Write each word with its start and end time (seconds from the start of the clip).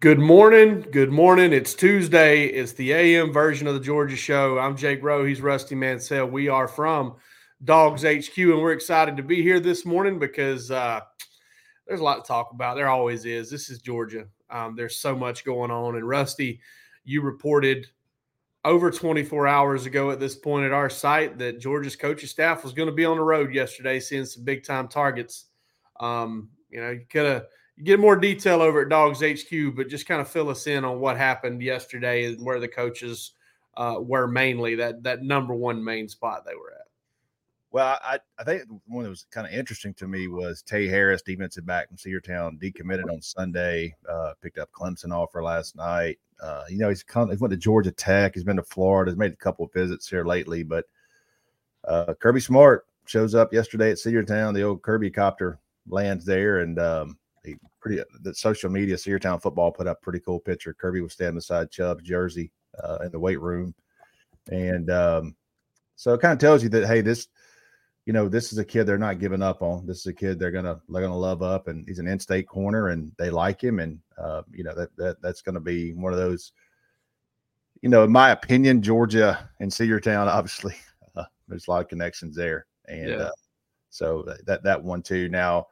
Good 0.00 0.20
morning. 0.20 0.82
Good 0.92 1.10
morning. 1.10 1.52
It's 1.52 1.74
Tuesday. 1.74 2.44
It's 2.44 2.70
the 2.70 2.92
AM 2.92 3.32
version 3.32 3.66
of 3.66 3.74
the 3.74 3.80
Georgia 3.80 4.14
Show. 4.14 4.56
I'm 4.56 4.76
Jake 4.76 5.02
Rowe. 5.02 5.24
He's 5.24 5.40
Rusty 5.40 5.74
Mansell. 5.74 6.28
We 6.28 6.48
are 6.48 6.68
from 6.68 7.16
DawgsHQ, 7.64 8.52
and 8.52 8.62
we're 8.62 8.74
excited 8.74 9.16
to 9.16 9.24
be 9.24 9.42
here 9.42 9.58
this 9.58 9.84
morning 9.84 10.20
because 10.20 10.70
uh, 10.70 11.00
there's 11.84 11.98
a 11.98 12.04
lot 12.04 12.24
to 12.24 12.28
talk 12.28 12.52
about. 12.52 12.76
There 12.76 12.88
always 12.88 13.24
is. 13.24 13.50
This 13.50 13.70
is 13.70 13.80
Georgia. 13.80 14.28
Um, 14.50 14.76
there's 14.76 14.94
so 14.94 15.16
much 15.16 15.44
going 15.44 15.72
on. 15.72 15.96
And 15.96 16.08
Rusty, 16.08 16.60
you 17.04 17.20
reported 17.20 17.88
over 18.64 18.92
24 18.92 19.48
hours 19.48 19.84
ago 19.84 20.12
at 20.12 20.20
this 20.20 20.36
point 20.36 20.64
at 20.64 20.70
our 20.72 20.88
site 20.88 21.38
that 21.38 21.58
Georgia's 21.58 21.96
coaching 21.96 22.28
staff 22.28 22.62
was 22.62 22.72
going 22.72 22.88
to 22.88 22.94
be 22.94 23.04
on 23.04 23.16
the 23.16 23.22
road 23.24 23.52
yesterday, 23.52 23.98
seeing 23.98 24.26
some 24.26 24.44
big 24.44 24.62
time 24.62 24.86
targets. 24.86 25.46
Um, 25.98 26.50
you 26.70 26.80
know, 26.80 26.90
you 26.90 27.04
could 27.10 27.26
have 27.26 27.46
get 27.82 28.00
more 28.00 28.16
detail 28.16 28.62
over 28.62 28.82
at 28.82 28.88
DawgsHQ, 28.88 29.76
but 29.76 29.88
just 29.88 30.06
kind 30.06 30.20
of 30.20 30.28
fill 30.28 30.48
us 30.48 30.66
in 30.66 30.84
on 30.84 31.00
what 31.00 31.16
happened 31.16 31.62
yesterday 31.62 32.26
and 32.26 32.44
where 32.44 32.60
the 32.60 32.68
coaches 32.68 33.32
uh, 33.76 33.96
were 34.00 34.26
mainly 34.26 34.74
that 34.74 35.02
that 35.02 35.22
number 35.22 35.54
one 35.54 35.82
main 35.82 36.08
spot 36.08 36.44
they 36.44 36.54
were 36.54 36.72
at. 36.72 36.86
Well, 37.70 37.98
I, 38.02 38.18
I 38.38 38.44
think 38.44 38.62
one 38.86 39.04
that 39.04 39.10
was 39.10 39.26
kind 39.30 39.46
of 39.46 39.52
interesting 39.52 39.92
to 39.94 40.08
me 40.08 40.26
was 40.26 40.62
Tay 40.62 40.88
Harris, 40.88 41.20
defensive 41.22 41.66
back 41.66 41.88
from 41.88 41.98
Cedartown, 41.98 42.58
decommitted 42.58 43.12
on 43.12 43.20
Sunday, 43.20 43.94
uh, 44.08 44.32
picked 44.42 44.58
up 44.58 44.72
Clemson 44.72 45.12
offer 45.12 45.42
last 45.42 45.76
night. 45.76 46.18
Uh, 46.42 46.64
you 46.70 46.78
know, 46.78 46.88
he's 46.88 47.02
come, 47.02 47.30
he 47.30 47.36
went 47.36 47.50
to 47.50 47.58
Georgia 47.58 47.92
Tech, 47.92 48.34
he's 48.34 48.44
been 48.44 48.56
to 48.56 48.62
Florida, 48.62 49.10
he's 49.10 49.18
made 49.18 49.32
a 49.32 49.36
couple 49.36 49.66
of 49.66 49.72
visits 49.72 50.08
here 50.08 50.24
lately, 50.24 50.62
but 50.62 50.86
uh, 51.86 52.14
Kirby 52.14 52.40
Smart 52.40 52.86
shows 53.04 53.34
up 53.34 53.52
yesterday 53.52 53.90
at 53.90 53.98
Cedartown. 53.98 54.54
The 54.54 54.62
old 54.62 54.82
Kirby 54.82 55.10
copter 55.10 55.58
lands 55.88 56.24
there, 56.24 56.60
and 56.60 56.78
um, 56.78 57.18
pretty 57.80 58.02
the 58.22 58.34
social 58.34 58.70
media 58.70 58.96
Cedartown 58.96 59.40
football 59.40 59.70
put 59.70 59.86
up 59.86 60.02
pretty 60.02 60.20
cool 60.20 60.40
picture. 60.40 60.74
Kirby 60.74 61.00
was 61.00 61.12
standing 61.12 61.36
beside 61.36 61.70
Chubb's 61.70 62.02
jersey 62.02 62.52
uh, 62.82 62.98
in 63.04 63.10
the 63.10 63.18
weight 63.18 63.40
room, 63.40 63.74
and 64.50 64.90
um, 64.90 65.36
so 65.96 66.14
it 66.14 66.20
kind 66.20 66.32
of 66.32 66.38
tells 66.38 66.62
you 66.62 66.68
that 66.70 66.86
hey, 66.86 67.00
this 67.00 67.28
you 68.06 68.12
know 68.12 68.28
this 68.28 68.52
is 68.52 68.58
a 68.58 68.64
kid 68.64 68.84
they're 68.84 68.98
not 68.98 69.18
giving 69.18 69.42
up 69.42 69.62
on. 69.62 69.86
This 69.86 69.98
is 69.98 70.06
a 70.06 70.14
kid 70.14 70.38
they're 70.38 70.50
gonna 70.50 70.80
they're 70.88 71.02
gonna 71.02 71.16
love 71.16 71.42
up, 71.42 71.68
and 71.68 71.86
he's 71.86 71.98
an 71.98 72.08
in-state 72.08 72.48
corner, 72.48 72.88
and 72.88 73.12
they 73.18 73.30
like 73.30 73.62
him, 73.62 73.80
and 73.80 73.98
uh, 74.16 74.42
you 74.52 74.64
know 74.64 74.74
that 74.74 74.96
that 74.96 75.20
that's 75.20 75.42
gonna 75.42 75.60
be 75.60 75.92
one 75.92 76.12
of 76.12 76.18
those. 76.18 76.52
You 77.82 77.88
know, 77.88 78.02
in 78.04 78.10
my 78.10 78.30
opinion, 78.30 78.82
Georgia 78.82 79.50
and 79.60 79.70
Cedartown, 79.70 80.26
obviously, 80.32 80.74
uh, 81.16 81.24
there's 81.46 81.68
a 81.68 81.70
lot 81.70 81.82
of 81.82 81.88
connections 81.88 82.34
there, 82.34 82.66
and 82.86 83.10
yeah. 83.10 83.16
uh, 83.16 83.30
so 83.90 84.24
that 84.46 84.62
that 84.62 84.82
one 84.82 85.02
too. 85.02 85.28
Now, 85.28 85.66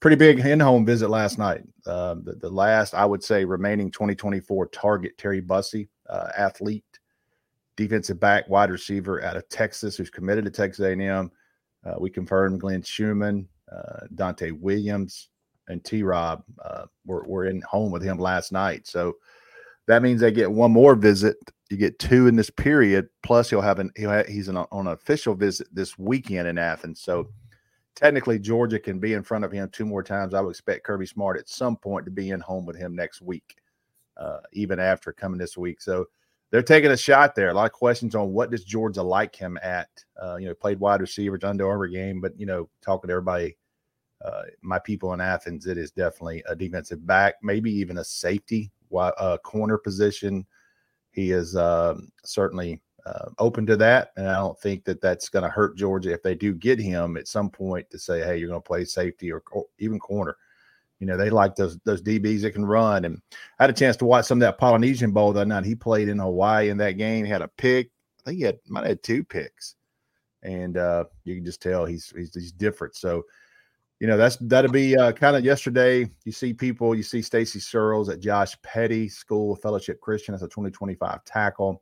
pretty 0.00 0.16
big 0.16 0.38
in-home 0.40 0.86
visit 0.86 1.08
last 1.08 1.38
night. 1.38 1.62
Uh, 1.86 2.14
the, 2.22 2.34
the, 2.40 2.50
last, 2.50 2.94
I 2.94 3.04
would 3.04 3.22
say, 3.22 3.44
remaining 3.44 3.90
2024 3.90 4.68
target, 4.68 5.18
Terry 5.18 5.40
Bussey, 5.40 5.88
uh, 6.08 6.28
athlete, 6.36 6.84
defensive 7.76 8.20
back, 8.20 8.48
wide 8.48 8.70
receiver 8.70 9.22
out 9.22 9.36
of 9.36 9.48
Texas, 9.48 9.96
who's 9.96 10.10
committed 10.10 10.44
to 10.44 10.50
Texas 10.50 10.84
A&M. 10.84 11.30
Uh, 11.84 11.94
we 11.98 12.10
confirmed 12.10 12.60
Glenn 12.60 12.82
Schumann, 12.82 13.48
uh, 13.70 14.00
Donte 14.14 14.58
Williams, 14.60 15.28
and 15.68 15.84
T. 15.84 16.02
Rob 16.02 16.42
uh, 16.64 16.86
were, 17.06 17.24
were 17.26 17.46
in 17.46 17.60
home 17.62 17.92
with 17.92 18.02
him 18.02 18.18
last 18.18 18.52
night. 18.52 18.86
So 18.86 19.16
that 19.86 20.02
means 20.02 20.20
they 20.20 20.32
get 20.32 20.50
one 20.50 20.72
more 20.72 20.94
visit. 20.94 21.36
You 21.70 21.76
get 21.76 21.98
two 21.98 22.26
in 22.26 22.36
this 22.36 22.50
period. 22.50 23.08
Plus, 23.22 23.50
he'll 23.50 23.60
have 23.60 23.78
an 23.78 23.90
he'll 23.96 24.24
he's 24.24 24.48
an, 24.48 24.56
on 24.56 24.86
an 24.86 24.92
official 24.92 25.34
visit 25.34 25.66
this 25.72 25.98
weekend 25.98 26.48
in 26.48 26.58
Athens. 26.58 27.00
So 27.00 27.28
technically 27.98 28.38
Georgia 28.38 28.78
can 28.78 29.00
be 29.00 29.14
in 29.14 29.24
front 29.24 29.44
of 29.44 29.50
him 29.50 29.68
two 29.70 29.84
more 29.84 30.04
times. 30.04 30.32
I 30.32 30.40
would 30.40 30.50
expect 30.50 30.84
Kirby 30.84 31.04
Smart 31.04 31.36
at 31.36 31.48
some 31.48 31.76
point 31.76 32.04
to 32.04 32.12
be 32.12 32.30
in 32.30 32.38
home 32.38 32.64
with 32.64 32.76
him 32.76 32.94
next 32.94 33.20
week, 33.20 33.56
uh, 34.16 34.38
even 34.52 34.78
after 34.78 35.12
coming 35.12 35.36
this 35.36 35.58
week. 35.58 35.80
So 35.80 36.06
they're 36.52 36.62
taking 36.62 36.92
a 36.92 36.96
shot 36.96 37.34
there. 37.34 37.48
A 37.48 37.54
lot 37.54 37.66
of 37.66 37.72
questions 37.72 38.14
on 38.14 38.32
what 38.32 38.52
does 38.52 38.62
Georgia 38.62 39.02
like 39.02 39.34
him 39.34 39.58
at. 39.64 39.88
Uh, 40.22 40.36
you 40.36 40.46
know, 40.46 40.54
played 40.54 40.78
wide 40.78 41.00
receiver, 41.00 41.40
Under 41.42 41.68
Armour 41.68 41.88
game, 41.88 42.20
but 42.20 42.38
you 42.38 42.46
know, 42.46 42.68
talking 42.82 43.08
to 43.08 43.14
everybody, 43.14 43.56
uh, 44.24 44.42
my 44.62 44.78
people 44.78 45.12
in 45.12 45.20
Athens, 45.20 45.66
it 45.66 45.76
is 45.76 45.90
definitely 45.90 46.44
a 46.48 46.54
defensive 46.54 47.04
back, 47.04 47.34
maybe 47.42 47.72
even 47.72 47.98
a 47.98 48.04
safety, 48.04 48.70
uh, 48.96 49.38
corner 49.38 49.76
position. 49.76 50.46
He 51.10 51.32
is 51.32 51.56
um, 51.56 52.12
certainly 52.24 52.80
uh, 53.08 53.30
open 53.38 53.66
to 53.66 53.76
that. 53.76 54.12
And 54.16 54.28
I 54.28 54.36
don't 54.36 54.58
think 54.58 54.84
that 54.84 55.00
that's 55.00 55.28
going 55.28 55.42
to 55.42 55.48
hurt 55.48 55.76
Georgia 55.76 56.12
if 56.12 56.22
they 56.22 56.34
do 56.34 56.54
get 56.54 56.78
him 56.78 57.16
at 57.16 57.28
some 57.28 57.50
point 57.50 57.88
to 57.90 57.98
say, 57.98 58.20
hey, 58.20 58.36
you're 58.36 58.48
going 58.48 58.60
to 58.60 58.66
play 58.66 58.84
safety 58.84 59.32
or, 59.32 59.42
or, 59.50 59.64
even 59.78 59.98
corner. 59.98 60.36
You 60.98 61.06
know, 61.06 61.16
they 61.16 61.30
like 61.30 61.54
those 61.54 61.78
those 61.84 62.02
DBs 62.02 62.42
that 62.42 62.52
can 62.52 62.66
run. 62.66 63.04
And 63.04 63.22
I 63.58 63.64
had 63.64 63.70
a 63.70 63.74
chance 63.74 63.96
to 63.98 64.04
watch 64.04 64.26
some 64.26 64.38
of 64.38 64.40
that 64.40 64.58
Polynesian 64.58 65.12
Bowl 65.12 65.32
that 65.32 65.46
night. 65.46 65.64
He 65.64 65.76
played 65.76 66.08
in 66.08 66.18
Hawaii 66.18 66.70
in 66.70 66.76
that 66.78 66.98
game. 66.98 67.24
He 67.24 67.30
had 67.30 67.42
a 67.42 67.48
pick. 67.48 67.90
I 68.20 68.30
think 68.30 68.38
he 68.38 68.44
had 68.44 68.58
might 68.66 68.80
have 68.80 68.88
had 68.88 69.02
two 69.02 69.22
picks. 69.22 69.76
And 70.42 70.76
uh, 70.76 71.04
you 71.24 71.36
can 71.36 71.44
just 71.44 71.62
tell 71.62 71.86
he's 71.86 72.12
he's, 72.16 72.34
he's 72.34 72.50
different. 72.50 72.96
So, 72.96 73.24
you 74.00 74.08
know, 74.08 74.16
that's 74.16 74.38
that'll 74.40 74.72
be 74.72 74.96
uh, 74.96 75.12
kind 75.12 75.36
of 75.36 75.44
yesterday. 75.44 76.10
You 76.24 76.32
see 76.32 76.52
people, 76.52 76.96
you 76.96 77.04
see 77.04 77.22
Stacy 77.22 77.60
Searels 77.60 78.08
at 78.08 78.18
Josh 78.18 78.60
Petty 78.62 79.08
School 79.08 79.52
of 79.52 79.60
Fellowship 79.60 80.00
Christian 80.00 80.34
as 80.34 80.42
a 80.42 80.48
2025 80.48 81.24
tackle. 81.24 81.80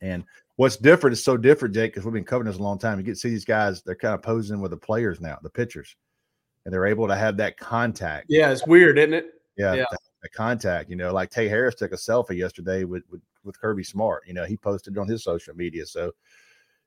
And 0.00 0.24
what's 0.56 0.76
different 0.76 1.12
is 1.12 1.24
so 1.24 1.36
different, 1.36 1.74
Jake, 1.74 1.92
because 1.92 2.04
we've 2.04 2.14
been 2.14 2.24
covering 2.24 2.50
this 2.50 2.58
a 2.58 2.62
long 2.62 2.78
time. 2.78 2.98
You 2.98 3.04
get 3.04 3.14
to 3.14 3.20
see 3.20 3.30
these 3.30 3.44
guys, 3.44 3.82
they're 3.82 3.94
kind 3.94 4.14
of 4.14 4.22
posing 4.22 4.60
with 4.60 4.70
the 4.70 4.76
players 4.76 5.20
now, 5.20 5.38
the 5.42 5.50
pitchers, 5.50 5.96
and 6.64 6.72
they're 6.72 6.86
able 6.86 7.08
to 7.08 7.16
have 7.16 7.36
that 7.38 7.56
contact. 7.56 8.26
Yeah, 8.28 8.50
it's 8.50 8.66
weird, 8.66 8.98
isn't 8.98 9.14
it? 9.14 9.26
Yeah, 9.56 9.74
yeah. 9.74 9.84
Contact. 10.34 10.90
You 10.90 10.96
know, 10.96 11.12
like 11.12 11.30
Tay 11.30 11.48
Harris 11.48 11.74
took 11.76 11.92
a 11.92 11.96
selfie 11.96 12.36
yesterday 12.36 12.84
with, 12.84 13.02
with 13.08 13.22
with 13.44 13.60
Kirby 13.60 13.84
Smart. 13.84 14.22
You 14.26 14.34
know, 14.34 14.44
he 14.44 14.56
posted 14.56 14.96
on 14.98 15.08
his 15.08 15.24
social 15.24 15.54
media. 15.54 15.86
So 15.86 16.12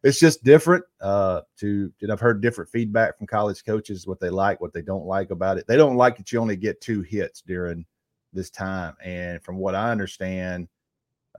it's 0.03 0.19
just 0.19 0.43
different. 0.43 0.85
Uh, 0.99 1.41
to 1.59 1.91
and 2.01 2.11
I've 2.11 2.19
heard 2.19 2.41
different 2.41 2.69
feedback 2.69 3.17
from 3.17 3.27
college 3.27 3.63
coaches 3.65 4.07
what 4.07 4.19
they 4.19 4.29
like, 4.29 4.61
what 4.61 4.73
they 4.73 4.81
don't 4.81 5.05
like 5.05 5.31
about 5.31 5.57
it. 5.57 5.67
They 5.67 5.77
don't 5.77 5.97
like 5.97 6.17
that 6.17 6.31
you 6.31 6.39
only 6.39 6.55
get 6.55 6.81
two 6.81 7.01
hits 7.01 7.41
during 7.41 7.85
this 8.33 8.49
time. 8.49 8.95
And 9.03 9.43
from 9.43 9.57
what 9.57 9.75
I 9.75 9.91
understand, 9.91 10.67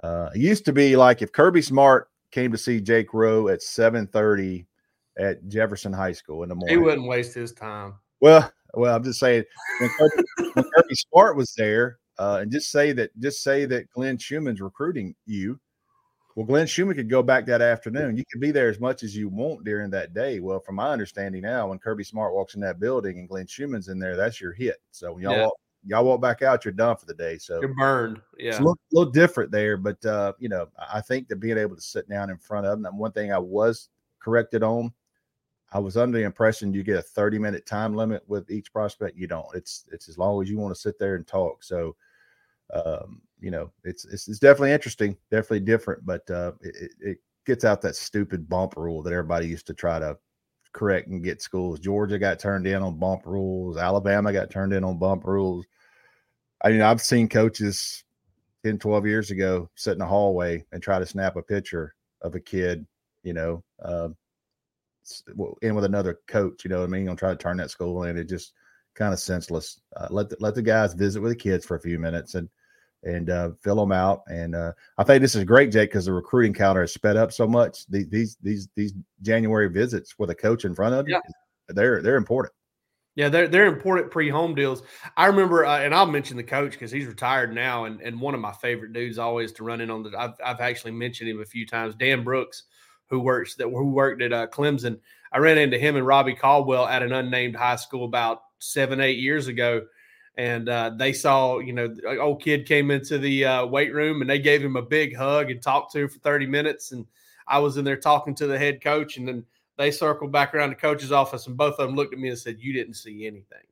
uh, 0.03 0.31
it 0.35 0.41
used 0.41 0.65
to 0.65 0.73
be 0.73 0.97
like 0.97 1.23
if 1.23 1.33
Kirby 1.33 1.63
Smart 1.63 2.09
came 2.31 2.51
to 2.51 2.59
see 2.59 2.81
Jake 2.81 3.15
Rowe 3.15 3.49
at 3.49 3.61
7:30 3.61 4.67
at 5.19 5.47
Jefferson 5.49 5.93
High 5.93 6.13
School 6.13 6.43
in 6.43 6.49
the 6.49 6.55
morning. 6.55 6.77
He 6.77 6.83
wouldn't 6.83 7.07
waste 7.07 7.35
his 7.35 7.53
time. 7.53 7.95
Well, 8.21 8.51
well, 8.75 8.97
I'm 8.97 9.05
just 9.05 9.21
saying 9.21 9.45
when 9.81 9.91
Kirby, 9.91 10.23
when 10.55 10.65
Kirby 10.65 10.95
Smart 10.95 11.37
was 11.37 11.55
there, 11.57 11.99
uh, 12.19 12.39
and 12.43 12.51
just 12.51 12.71
say 12.71 12.93
that 12.93 13.11
just 13.21 13.43
say 13.43 13.65
that 13.67 13.91
Glenn 13.91 14.19
Schumann's 14.19 14.61
recruiting 14.61 15.15
you. 15.27 15.61
Well, 16.35 16.47
Glenn 16.47 16.67
Schumann 16.67 16.97
could 16.97 17.11
go 17.11 17.23
back 17.23 17.45
that 17.47 17.61
afternoon. 17.61 18.17
You 18.17 18.25
can 18.31 18.41
be 18.41 18.51
there 18.51 18.71
as 18.71 18.81
much 18.81 19.03
as 19.03 19.15
you 19.15 19.29
want 19.29 19.65
during 19.65 19.91
that 19.91 20.15
day. 20.15 20.41
Well, 20.41 20.61
from 20.61 20.77
my 20.77 20.89
understanding 20.89 21.43
now, 21.43 21.69
when 21.69 21.79
Kirby 21.79 22.05
Smart 22.05 22.33
walks 22.33 22.55
in 22.55 22.61
that 22.63 22.81
building 22.81 23.19
and 23.19 23.29
Glenn 23.29 23.47
Schumann's 23.47 23.89
in 23.89 23.99
there, 23.99 24.17
that's 24.17 24.41
your 24.41 24.53
hit. 24.53 24.77
So 24.93 25.13
when 25.13 25.23
y'all 25.23 25.33
yeah. 25.33 25.43
walk 25.43 25.59
y'all 25.85 26.05
walk 26.05 26.21
back 26.21 26.43
out, 26.43 26.65
you're 26.65 26.73
done 26.73 26.97
for 26.97 27.07
the 27.07 27.15
day. 27.15 27.39
So 27.39 27.61
you're 27.61 27.75
burned. 27.75 28.21
Yeah, 28.39 28.51
it's 28.51 28.59
a 28.59 28.63
little, 28.63 28.79
little 28.93 29.13
different 29.13 29.51
there, 29.51 29.77
but 29.77 30.05
uh, 30.05 30.33
you 30.39 30.49
know, 30.49 30.69
I 30.93 31.01
think 31.01 31.29
that 31.29 31.37
being 31.37 31.59
able 31.59 31.77
to 31.77 31.83
sit 31.83 32.09
down 32.09 32.31
in 32.31 32.39
front 32.39 32.67
of 32.67 32.81
them. 32.81 32.99
One 32.99 33.13
thing 33.13 33.33
I 33.33 33.39
was 33.39 33.89
corrected 34.21 34.63
on, 34.63 34.93
I 35.73 35.79
was 35.79 35.97
under 35.97 36.19
the 36.19 36.25
impression 36.25 36.73
you 36.73 36.83
get 36.83 36.99
a 36.99 37.03
30 37.03 37.39
minute 37.39 37.67
time 37.67 37.95
limit 37.95 38.23
with 38.27 38.51
each 38.51 38.73
prospect. 38.73 39.17
You 39.17 39.27
don't. 39.27 39.47
It's 39.55 39.85
it's 39.93 40.09
as 40.09 40.19
long 40.19 40.43
as 40.43 40.51
you 40.51 40.59
want 40.59 40.75
to 40.75 40.81
sit 40.81 40.99
there 40.99 41.17
and 41.17 41.27
talk. 41.27 41.65
So, 41.65 41.97
um, 42.73 43.23
you 43.41 43.51
know, 43.51 43.71
it's 43.85 44.05
it's, 44.05 44.29
it's 44.29 44.39
definitely 44.39 44.73
interesting, 44.73 45.17
definitely 45.31 45.61
different, 45.61 46.05
but 46.07 46.29
uh, 46.31 46.53
it, 46.61 46.93
it 47.01 47.19
gets 47.47 47.65
out 47.65 47.83
that 47.83 47.97
stupid 47.97 48.49
bump 48.49 48.77
rule 48.77 49.03
that 49.03 49.13
everybody 49.13 49.49
used 49.49 49.67
to 49.67 49.75
try 49.75 49.99
to 49.99 50.17
correct 50.73 51.09
and 51.09 51.23
get 51.23 51.43
schools. 51.43 51.81
Georgia 51.81 52.19
got 52.19 52.39
turned 52.39 52.67
in 52.67 52.83
on 52.83 52.99
bump 52.99 53.27
rules. 53.27 53.77
Alabama 53.77 54.33
got 54.33 54.51
turned 54.51 54.73
in 54.73 54.85
on 54.85 54.99
bump 54.99 55.25
rules. 55.25 55.67
I 56.63 56.71
mean, 56.71 56.81
I've 56.81 57.01
seen 57.01 57.29
coaches 57.29 58.05
10, 58.65 58.79
12 58.79 59.07
years 59.07 59.31
ago 59.31 59.69
sit 59.75 59.95
in 59.95 60.01
a 60.01 60.07
hallway 60.07 60.65
and 60.73 60.83
try 60.83 60.99
to 60.99 61.07
snap 61.07 61.37
a 61.37 61.43
picture 61.43 61.95
of 62.23 62.35
a 62.35 62.41
kid, 62.41 62.87
you 63.25 63.33
know, 63.33 63.63
uh, 63.83 64.09
in 65.63 65.75
with 65.75 65.85
another 65.85 66.21
coach, 66.29 66.65
you 66.65 66.71
know 66.71 66.81
what 66.81 66.85
I 66.85 66.89
mean? 66.89 67.07
Gonna 67.07 67.17
try 67.17 67.31
to 67.31 67.37
turn 67.37 67.57
that 67.57 67.71
school 67.71 68.05
in. 68.05 68.17
It 68.17 68.29
just 68.29 68.53
kind 68.95 69.13
of 69.13 69.19
senseless. 69.19 69.81
Uh, 69.97 70.07
let 70.11 70.29
the, 70.29 70.37
let 70.39 70.55
the 70.55 70.63
guys 70.63 70.95
visit 70.95 71.21
with 71.21 71.33
the 71.33 71.37
kids 71.37 71.65
for 71.65 71.77
a 71.77 71.81
few 71.81 71.99
minutes 71.99 72.35
and 72.35 72.49
and 73.05 73.31
uh, 73.31 73.51
fill 73.61 73.77
them 73.77 73.91
out. 73.91 74.23
And 74.29 74.55
uh, 74.55 74.73
I 74.97 75.03
think 75.03 75.23
this 75.23 75.35
is 75.35 75.43
great, 75.43 75.73
Jake, 75.73 75.91
because 75.91 76.05
the 76.05 76.13
recruiting 76.13 76.53
calendar 76.53 76.83
has 76.83 76.95
sped 76.95 77.17
up 77.17 77.33
so 77.33 77.49
much. 77.49 77.87
These 77.89 78.09
these 78.09 78.37
these 78.43 78.69
these 78.77 78.95
January 79.23 79.69
visits 79.69 80.19
with 80.19 80.31
a 80.31 80.35
coach 80.35 80.65
in 80.65 80.75
front 80.75 80.95
of 80.95 81.09
you, 81.09 81.15
yeah. 81.15 81.33
they're 81.69 82.01
they're 82.01 82.17
important. 82.17 82.55
Yeah, 83.15 83.29
they're 83.29 83.49
they're 83.49 83.67
important 83.67 84.11
pre-home 84.11 84.55
deals. 84.55 84.83
I 85.19 85.27
remember, 85.27 85.67
uh, 85.67 85.81
and 85.81 85.95
I'll 85.95 86.07
mention 86.07 86.37
the 86.39 86.43
coach 86.43 86.73
because 86.73 86.91
he's 86.91 87.07
retired 87.07 87.55
now, 87.55 87.85
and 87.85 88.01
and 88.01 88.19
one 88.19 88.35
of 88.35 88.41
my 88.41 88.53
favorite 88.53 88.95
dudes 88.95 89.19
always 89.19 89.53
to 89.53 89.65
run 89.65 89.83
in 89.83 89.91
on 89.91 90.03
the. 90.03 90.13
I've 90.19 90.35
I've 90.43 90.61
actually 90.61 90.93
mentioned 90.93 91.29
him 91.29 91.41
a 91.41 91.45
few 91.45 91.67
times. 91.67 91.95
Dan 91.95 92.25
Brooks, 92.25 92.63
who 93.11 93.21
works 93.21 93.55
that 93.57 93.69
who 93.69 93.91
worked 93.91 94.23
at 94.23 94.33
uh, 94.33 94.47
Clemson. 94.47 94.99
I 95.31 95.39
ran 95.39 95.59
into 95.59 95.79
him 95.79 95.97
and 95.97 96.07
Robbie 96.07 96.35
Caldwell 96.35 96.87
at 96.87 97.03
an 97.03 97.13
unnamed 97.13 97.55
high 97.57 97.77
school 97.77 98.05
about 98.07 98.43
seven 98.61 98.99
eight 99.01 99.19
years 99.19 99.47
ago, 99.47 99.83
and 100.39 100.71
uh, 100.71 100.93
they 100.97 101.13
saw 101.13 101.59
you 101.59 101.75
know 101.75 101.95
old 102.19 102.43
kid 102.43 102.65
came 102.67 102.91
into 102.91 103.19
the 103.19 103.45
uh, 103.45 103.67
weight 103.67 103.93
room 103.93 104.23
and 104.23 104.31
they 104.31 104.39
gave 104.39 104.65
him 104.65 104.77
a 104.77 104.83
big 104.83 105.15
hug 105.15 105.51
and 105.51 105.61
talked 105.61 105.93
to 105.93 106.01
him 106.01 106.09
for 106.09 106.19
thirty 106.21 106.47
minutes, 106.47 106.93
and 106.93 107.05
I 107.47 107.59
was 107.59 107.77
in 107.77 107.85
there 107.85 107.99
talking 107.99 108.35
to 108.37 108.47
the 108.47 108.59
head 108.59 108.83
coach, 108.83 109.19
and 109.19 109.29
then 109.29 109.45
they 109.83 109.91
circled 109.91 110.33
back 110.33 110.55
around 110.55 110.71
the 110.71 110.77
coach's 110.77 111.13
office, 111.13 111.47
and 111.47 111.57
both 111.57 111.79
of 111.79 111.87
them 111.87 111.97
looked 111.97 112.15
at 112.15 112.21
me 112.21 112.29
and 112.29 112.39
said, 112.39 112.59
"You 112.59 112.73
didn't 112.73 112.95
see 112.95 113.27
anything." 113.27 113.67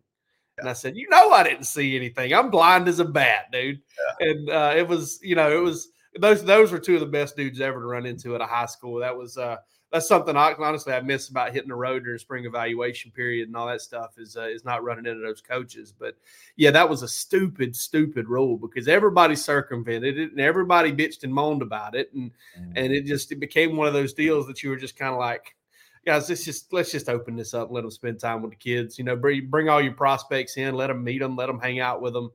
And 0.58 0.68
I 0.68 0.72
said, 0.72 0.96
"You 0.96 1.08
know, 1.08 1.30
I 1.30 1.42
didn't 1.42 1.64
see 1.64 1.96
anything. 1.96 2.34
I'm 2.34 2.50
blind 2.50 2.88
as 2.88 2.98
a 2.98 3.04
bat, 3.04 3.50
dude." 3.52 3.80
Yeah. 4.20 4.28
And 4.28 4.50
uh, 4.50 4.74
it 4.76 4.86
was, 4.86 5.20
you 5.22 5.36
know, 5.36 5.50
it 5.50 5.62
was 5.62 5.90
those 6.18 6.44
those 6.44 6.72
were 6.72 6.78
two 6.78 6.94
of 6.94 7.00
the 7.00 7.06
best 7.06 7.36
dudes 7.36 7.60
ever 7.60 7.80
to 7.80 7.86
run 7.86 8.06
into 8.06 8.34
at 8.34 8.40
a 8.40 8.46
high 8.46 8.66
school. 8.66 8.98
That 8.98 9.16
was 9.16 9.38
uh, 9.38 9.56
that's 9.92 10.06
something 10.06 10.36
I 10.36 10.54
honestly 10.58 10.92
I 10.92 11.00
miss 11.00 11.28
about 11.28 11.52
hitting 11.52 11.68
the 11.68 11.74
road 11.74 12.04
during 12.04 12.18
spring 12.18 12.44
evaluation 12.44 13.10
period 13.10 13.48
and 13.48 13.56
all 13.56 13.66
that 13.66 13.80
stuff 13.80 14.18
is 14.18 14.36
uh, 14.36 14.42
is 14.42 14.64
not 14.64 14.84
running 14.84 15.06
into 15.06 15.20
those 15.20 15.40
coaches. 15.40 15.92
But 15.96 16.16
yeah, 16.56 16.70
that 16.70 16.88
was 16.88 17.02
a 17.02 17.08
stupid, 17.08 17.74
stupid 17.74 18.28
rule 18.28 18.56
because 18.56 18.88
everybody 18.88 19.34
circumvented 19.34 20.18
it 20.18 20.30
and 20.30 20.40
everybody 20.40 20.92
bitched 20.92 21.24
and 21.24 21.34
moaned 21.34 21.62
about 21.62 21.94
it, 21.94 22.12
and 22.14 22.30
mm. 22.58 22.72
and 22.76 22.92
it 22.92 23.04
just 23.04 23.32
it 23.32 23.40
became 23.40 23.76
one 23.76 23.88
of 23.88 23.94
those 23.94 24.12
deals 24.12 24.46
that 24.46 24.62
you 24.62 24.70
were 24.70 24.76
just 24.76 24.96
kind 24.96 25.12
of 25.12 25.18
like, 25.18 25.56
guys, 26.04 26.28
let's 26.28 26.44
just 26.44 26.72
let's 26.72 26.92
just 26.92 27.08
open 27.08 27.36
this 27.36 27.54
up, 27.54 27.70
let 27.70 27.82
them 27.82 27.90
spend 27.90 28.20
time 28.20 28.42
with 28.42 28.50
the 28.50 28.56
kids. 28.56 28.98
You 28.98 29.04
know, 29.04 29.16
bring 29.16 29.48
bring 29.48 29.68
all 29.68 29.80
your 29.80 29.92
prospects 29.92 30.56
in, 30.56 30.74
let 30.74 30.88
them 30.88 31.04
meet 31.04 31.18
them, 31.18 31.36
let 31.36 31.46
them 31.46 31.60
hang 31.60 31.80
out 31.80 32.00
with 32.00 32.12
them, 32.12 32.30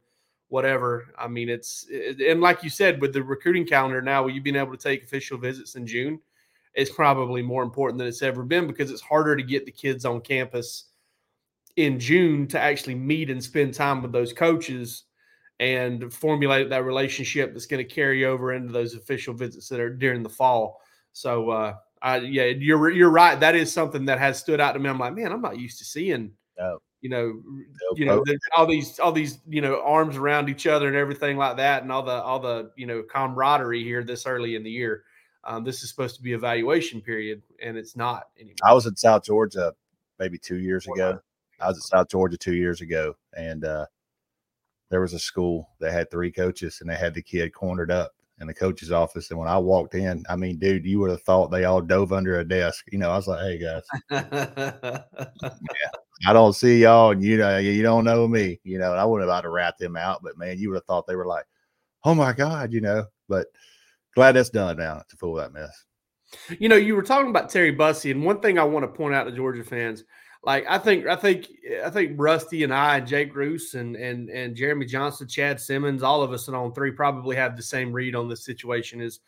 whatever. 0.50 1.08
I 1.18 1.28
mean, 1.28 1.50
it's 1.50 1.86
it, 1.90 2.22
and 2.22 2.42
like 2.42 2.64
you 2.64 2.70
said, 2.70 3.02
with 3.02 3.14
the 3.14 3.24
recruiting 3.24 3.66
calendar 3.66 4.02
now, 4.02 4.24
with 4.24 4.36
you 4.36 4.42
being 4.42 4.56
able 4.56 4.76
to 4.76 4.78
take 4.78 5.04
official 5.04 5.38
visits 5.38 5.76
in 5.76 5.88
June, 5.88 6.20
it's 6.74 6.92
probably 6.92 7.42
more 7.42 7.64
important 7.64 7.98
than 7.98 8.08
it's 8.08 8.22
ever 8.22 8.44
been 8.44 8.68
because 8.68 8.92
it's 8.92 9.02
harder 9.02 9.36
to 9.36 9.44
get 9.44 9.66
the 9.66 9.72
kids 9.72 10.06
on 10.06 10.22
campus 10.22 10.86
in 11.76 12.00
June 12.00 12.48
to 12.48 12.60
actually 12.60 12.96
meet 12.96 13.30
and 13.30 13.44
spend 13.44 13.74
time 13.74 14.02
with 14.02 14.12
those 14.12 14.32
coaches 14.32 15.04
and 15.60 16.14
formulate 16.14 16.70
that 16.70 16.84
relationship 16.84 17.54
that's 17.54 17.66
going 17.66 17.86
to 17.86 17.94
carry 17.94 18.26
over 18.26 18.54
into 18.54 18.74
those 18.74 18.94
official 18.94 19.34
visits 19.34 19.70
that 19.70 19.80
are 19.80 19.90
during 19.90 20.22
the 20.22 20.30
fall. 20.30 20.82
So 21.14 21.50
uh, 21.50 21.76
I, 22.06 22.18
yeah, 22.18 22.44
you're 22.44 22.92
you're 22.92 23.10
right. 23.10 23.40
That 23.40 23.56
is 23.56 23.74
something 23.74 24.06
that 24.06 24.20
has 24.20 24.38
stood 24.38 24.62
out 24.62 24.74
to 24.74 24.80
me. 24.80 24.88
I'm 24.88 25.00
like, 25.00 25.16
man, 25.16 25.32
I'm 25.32 25.42
not 25.42 25.60
used 25.60 25.80
to 25.80 25.86
seeing, 25.86 26.34
no. 26.56 26.78
you 27.02 27.10
know, 27.10 27.42
no, 27.44 27.96
you 27.96 28.06
know, 28.06 28.24
all 28.56 28.68
these 28.68 29.00
all 29.00 29.12
these 29.12 29.40
you 29.48 29.60
know 29.60 29.82
arms 29.82 30.16
around 30.16 30.48
each 30.48 30.68
other 30.68 30.88
and 30.88 30.96
everything 30.96 31.36
like 31.36 31.58
that, 31.58 31.82
and 31.82 31.92
all 31.92 32.04
the 32.04 32.12
all 32.12 32.40
the 32.40 32.70
you 32.76 32.86
know 32.86 33.02
camaraderie 33.02 33.84
here 33.84 34.04
this 34.04 34.28
early 34.28 34.56
in 34.56 34.62
the 34.62 34.70
year. 34.70 35.04
Um, 35.46 35.64
this 35.64 35.82
is 35.82 35.90
supposed 35.90 36.16
to 36.18 36.22
be 36.22 36.34
evaluation 36.34 37.02
period, 37.02 37.42
and 37.60 37.76
it's 37.76 37.96
not 37.96 38.28
anymore. 38.38 38.56
I 38.64 38.74
was 38.74 38.86
in 38.86 38.96
South 38.96 39.24
Georgia 39.24 39.74
maybe 40.20 40.38
two 40.38 40.58
years 40.58 40.86
ago. 40.86 41.20
I 41.60 41.68
was 41.70 41.78
in 41.78 41.82
South 41.82 42.10
Georgia 42.10 42.38
two 42.38 42.54
years 42.54 42.82
ago, 42.82 43.16
and 43.36 43.66
uh, 43.66 43.88
there 44.92 45.02
was 45.02 45.14
a 45.14 45.20
school 45.20 45.70
that 45.80 45.92
had 45.92 46.12
three 46.12 46.32
coaches, 46.32 46.82
and 46.82 46.90
they 46.90 46.96
had 46.98 47.16
the 47.16 47.24
kid 47.24 47.52
cornered 47.52 47.90
up 47.90 48.12
in 48.40 48.48
the 48.48 48.54
coach's 48.54 48.92
office. 48.92 49.30
And 49.30 49.40
when 49.40 49.48
I 49.48 49.58
walked 49.58 49.96
in, 49.96 50.24
I 50.30 50.36
mean, 50.36 50.58
dude, 50.58 50.86
you 50.86 51.00
would 51.00 51.10
have 51.10 51.24
thought 51.24 51.52
they 51.52 51.66
all 51.66 51.82
dove 51.82 52.12
under 52.12 52.40
a 52.40 52.48
desk. 52.48 52.86
You 52.92 52.98
know, 52.98 53.10
I 53.10 53.16
was 53.16 53.28
like, 53.28 53.40
hey 53.40 53.58
guys, 53.58 53.84
yeah, 54.12 55.92
I 56.28 56.34
don't 56.34 56.54
see 56.54 56.82
y'all, 56.82 57.12
and 57.12 57.24
you 57.24 57.38
know, 57.38 57.58
you 57.58 57.84
don't 57.84 58.04
know 58.04 58.28
me. 58.28 58.60
You 58.64 58.80
know, 58.80 58.94
I 58.94 59.06
wouldn't 59.06 59.30
have 59.30 59.44
to 59.44 59.50
rat 59.50 59.78
them 59.78 59.96
out, 59.96 60.22
but 60.24 60.38
man, 60.38 60.58
you 60.58 60.70
would 60.70 60.76
have 60.76 60.86
thought 60.86 61.08
they 61.08 61.16
were 61.16 61.26
like, 61.26 61.46
oh 62.04 62.16
my 62.16 62.34
god, 62.34 62.74
you 62.74 62.82
know. 62.82 63.06
But 63.30 63.48
glad 64.14 64.34
that's 64.34 64.50
done 64.50 64.78
now 64.78 65.04
to 65.10 65.18
fool 65.18 65.36
that 65.36 65.54
mess. 65.54 65.86
You 66.60 66.70
know, 66.70 66.76
you 66.76 66.96
were 66.96 67.04
talking 67.04 67.30
about 67.30 67.50
Terry 67.50 67.72
Bussey, 67.72 68.12
and 68.12 68.26
one 68.26 68.42
thing 68.42 68.60
I 68.60 68.64
want 68.64 68.84
to 68.84 68.88
point 68.88 69.16
out 69.16 69.26
to 69.26 69.32
Georgia 69.32 69.64
fans 69.64 70.04
like 70.46 70.66
I 70.70 70.78
think 70.78 71.08
I 71.08 71.16
think 71.16 71.48
I 71.84 71.90
think 71.90 72.14
Rusty 72.16 72.64
and 72.64 72.74
I 72.74 72.98
and 72.98 73.08
Jake 73.08 73.36
Roos 73.36 73.74
and 73.74 73.96
and 73.96 74.30
and 74.30 74.56
Jeremy 74.56 74.86
Johnson, 74.86 75.28
Chad 75.28 75.60
Simmons, 75.60 76.04
all 76.04 76.22
of 76.22 76.32
us 76.32 76.48
and 76.48 76.56
On3 76.56 76.96
probably 76.96 77.36
have 77.36 77.58
the 77.58 77.64
same 77.64 77.92
read 77.92 78.16
on 78.16 78.30
this 78.30 78.46
situation. 78.46 79.02
Is 79.02 79.20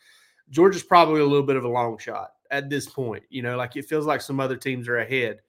Georgia's 0.48 0.84
probably 0.84 1.20
a 1.20 1.26
little 1.26 1.46
bit 1.46 1.56
of 1.56 1.64
a 1.64 1.68
long 1.68 1.98
shot 1.98 2.30
at 2.52 2.70
this 2.70 2.88
point. 2.88 3.24
You 3.30 3.42
know, 3.42 3.56
like 3.56 3.76
it 3.76 3.86
feels 3.86 4.06
like 4.06 4.20
some 4.20 4.38
other 4.38 4.56
teams 4.56 4.88
are 4.88 4.98
ahead. 4.98 5.40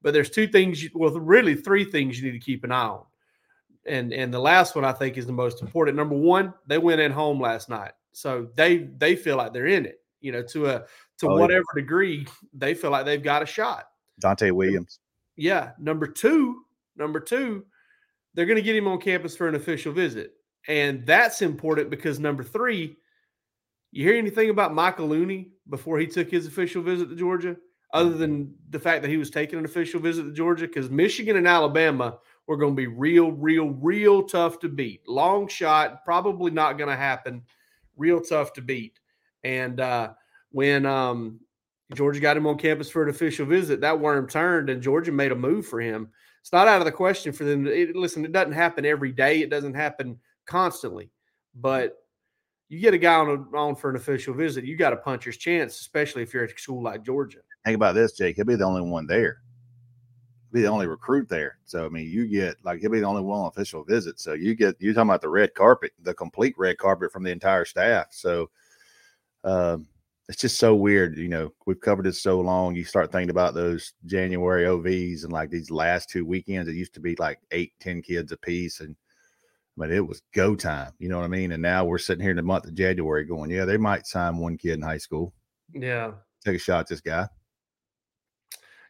But 0.00 0.14
there's 0.14 0.30
two 0.30 0.46
things, 0.46 0.84
well, 0.94 1.10
really 1.10 1.54
three 1.54 1.84
things 1.84 2.18
you 2.18 2.26
need 2.26 2.38
to 2.38 2.44
keep 2.44 2.64
an 2.64 2.72
eye 2.72 2.86
on. 2.86 3.04
And 3.86 4.12
and 4.12 4.32
the 4.32 4.38
last 4.38 4.74
one 4.74 4.84
I 4.84 4.92
think 4.92 5.18
is 5.18 5.26
the 5.26 5.32
most 5.32 5.60
important. 5.60 5.96
Number 5.96 6.16
one, 6.16 6.54
they 6.66 6.78
went 6.78 7.00
in 7.00 7.12
home 7.12 7.40
last 7.40 7.68
night, 7.68 7.92
so 8.12 8.48
they 8.54 8.88
they 8.96 9.14
feel 9.14 9.36
like 9.36 9.52
they're 9.52 9.66
in 9.66 9.84
it. 9.84 10.00
You 10.20 10.32
know, 10.32 10.42
to 10.42 10.66
a 10.66 10.84
to 11.18 11.28
oh, 11.28 11.36
whatever 11.36 11.64
yeah. 11.74 11.82
degree, 11.82 12.26
they 12.54 12.74
feel 12.74 12.90
like 12.90 13.04
they've 13.04 13.22
got 13.22 13.42
a 13.42 13.46
shot. 13.46 13.88
Donte 14.22 14.50
Williams. 14.52 15.00
Yeah. 15.38 15.70
Number 15.78 16.08
two, 16.08 16.64
number 16.96 17.20
two, 17.20 17.64
they're 18.34 18.44
going 18.44 18.56
to 18.56 18.62
get 18.62 18.76
him 18.76 18.88
on 18.88 19.00
campus 19.00 19.36
for 19.36 19.48
an 19.48 19.54
official 19.54 19.92
visit. 19.92 20.32
And 20.66 21.06
that's 21.06 21.42
important 21.42 21.90
because 21.90 22.18
number 22.18 22.42
three, 22.42 22.96
you 23.92 24.04
hear 24.04 24.18
anything 24.18 24.50
about 24.50 24.74
Michael 24.74 25.06
Looney 25.06 25.52
before 25.70 25.98
he 25.98 26.08
took 26.08 26.28
his 26.28 26.46
official 26.46 26.82
visit 26.82 27.08
to 27.08 27.14
Georgia, 27.14 27.56
other 27.94 28.10
than 28.10 28.52
the 28.70 28.80
fact 28.80 29.00
that 29.02 29.10
he 29.10 29.16
was 29.16 29.30
taking 29.30 29.60
an 29.60 29.64
official 29.64 30.00
visit 30.00 30.24
to 30.24 30.32
Georgia? 30.32 30.66
Because 30.66 30.90
Michigan 30.90 31.36
and 31.36 31.46
Alabama 31.46 32.18
were 32.48 32.56
going 32.56 32.74
to 32.74 32.76
be 32.76 32.88
real, 32.88 33.30
real, 33.30 33.70
real 33.70 34.24
tough 34.24 34.58
to 34.58 34.68
beat. 34.68 35.08
Long 35.08 35.46
shot, 35.46 36.04
probably 36.04 36.50
not 36.50 36.78
going 36.78 36.90
to 36.90 36.96
happen. 36.96 37.42
Real 37.96 38.20
tough 38.20 38.52
to 38.54 38.60
beat. 38.60 38.98
And 39.44 39.78
uh, 39.78 40.14
when 40.50 40.84
um, 40.84 41.40
Georgia 41.94 42.20
got 42.20 42.36
him 42.36 42.46
on 42.46 42.58
campus 42.58 42.90
for 42.90 43.02
an 43.02 43.08
official 43.08 43.46
visit. 43.46 43.80
That 43.80 43.98
worm 43.98 44.28
turned, 44.28 44.68
and 44.68 44.82
Georgia 44.82 45.12
made 45.12 45.32
a 45.32 45.36
move 45.36 45.66
for 45.66 45.80
him. 45.80 46.10
It's 46.40 46.52
not 46.52 46.68
out 46.68 46.80
of 46.80 46.84
the 46.84 46.92
question 46.92 47.32
for 47.32 47.44
them. 47.44 47.64
To, 47.64 47.70
it, 47.70 47.96
listen, 47.96 48.24
it 48.24 48.32
doesn't 48.32 48.52
happen 48.52 48.84
every 48.84 49.12
day. 49.12 49.40
It 49.40 49.50
doesn't 49.50 49.74
happen 49.74 50.18
constantly, 50.46 51.10
but 51.54 51.96
you 52.68 52.80
get 52.80 52.94
a 52.94 52.98
guy 52.98 53.14
on, 53.14 53.28
a, 53.28 53.56
on 53.56 53.74
for 53.74 53.90
an 53.90 53.96
official 53.96 54.34
visit, 54.34 54.64
you 54.64 54.76
got 54.76 54.92
a 54.92 54.96
puncher's 54.96 55.38
chance, 55.38 55.80
especially 55.80 56.22
if 56.22 56.34
you're 56.34 56.44
at 56.44 56.52
a 56.52 56.58
school 56.58 56.82
like 56.82 57.02
Georgia. 57.02 57.38
Think 57.64 57.76
about 57.76 57.94
this, 57.94 58.12
Jake. 58.12 58.36
He'll 58.36 58.44
be 58.44 58.56
the 58.56 58.64
only 58.64 58.82
one 58.82 59.06
there. 59.06 59.40
He'll 60.50 60.60
be 60.60 60.62
the 60.62 60.68
only 60.68 60.86
recruit 60.86 61.28
there. 61.28 61.58
So 61.64 61.86
I 61.86 61.88
mean, 61.88 62.08
you 62.08 62.26
get 62.26 62.56
like 62.64 62.80
he'll 62.80 62.90
be 62.90 63.00
the 63.00 63.06
only 63.06 63.22
one 63.22 63.40
on 63.40 63.46
official 63.48 63.84
visit. 63.84 64.20
So 64.20 64.34
you 64.34 64.54
get 64.54 64.76
you're 64.78 64.94
talking 64.94 65.08
about 65.08 65.22
the 65.22 65.28
red 65.28 65.54
carpet, 65.54 65.92
the 66.02 66.14
complete 66.14 66.54
red 66.58 66.78
carpet 66.78 67.12
from 67.12 67.22
the 67.22 67.30
entire 67.30 67.64
staff. 67.64 68.08
So 68.10 68.50
um, 69.44 69.86
it's 70.28 70.40
just 70.40 70.58
so 70.58 70.74
weird. 70.74 71.16
You 71.16 71.28
know, 71.28 71.52
we've 71.66 71.80
covered 71.80 72.06
it 72.06 72.14
so 72.14 72.40
long. 72.40 72.74
You 72.74 72.84
start 72.84 73.10
thinking 73.10 73.30
about 73.30 73.54
those 73.54 73.94
January 74.04 74.64
OVs 74.64 75.24
and 75.24 75.32
like 75.32 75.50
these 75.50 75.70
last 75.70 76.10
two 76.10 76.26
weekends, 76.26 76.68
it 76.68 76.74
used 76.74 76.94
to 76.94 77.00
be 77.00 77.16
like 77.18 77.38
eight, 77.50 77.72
ten 77.80 78.02
kids 78.02 78.30
a 78.32 78.36
piece. 78.36 78.80
And 78.80 78.94
but 79.76 79.90
it 79.90 80.06
was 80.06 80.22
go 80.34 80.54
time. 80.54 80.92
You 80.98 81.08
know 81.08 81.18
what 81.18 81.24
I 81.24 81.28
mean? 81.28 81.52
And 81.52 81.62
now 81.62 81.84
we're 81.84 81.98
sitting 81.98 82.22
here 82.22 82.32
in 82.32 82.36
the 82.36 82.42
month 82.42 82.66
of 82.66 82.74
January 82.74 83.24
going, 83.24 83.50
yeah, 83.50 83.64
they 83.64 83.78
might 83.78 84.06
sign 84.06 84.36
one 84.36 84.58
kid 84.58 84.72
in 84.72 84.82
high 84.82 84.98
school. 84.98 85.32
Yeah. 85.72 86.12
Take 86.44 86.56
a 86.56 86.58
shot 86.58 86.80
at 86.80 86.88
this 86.88 87.00
guy. 87.00 87.26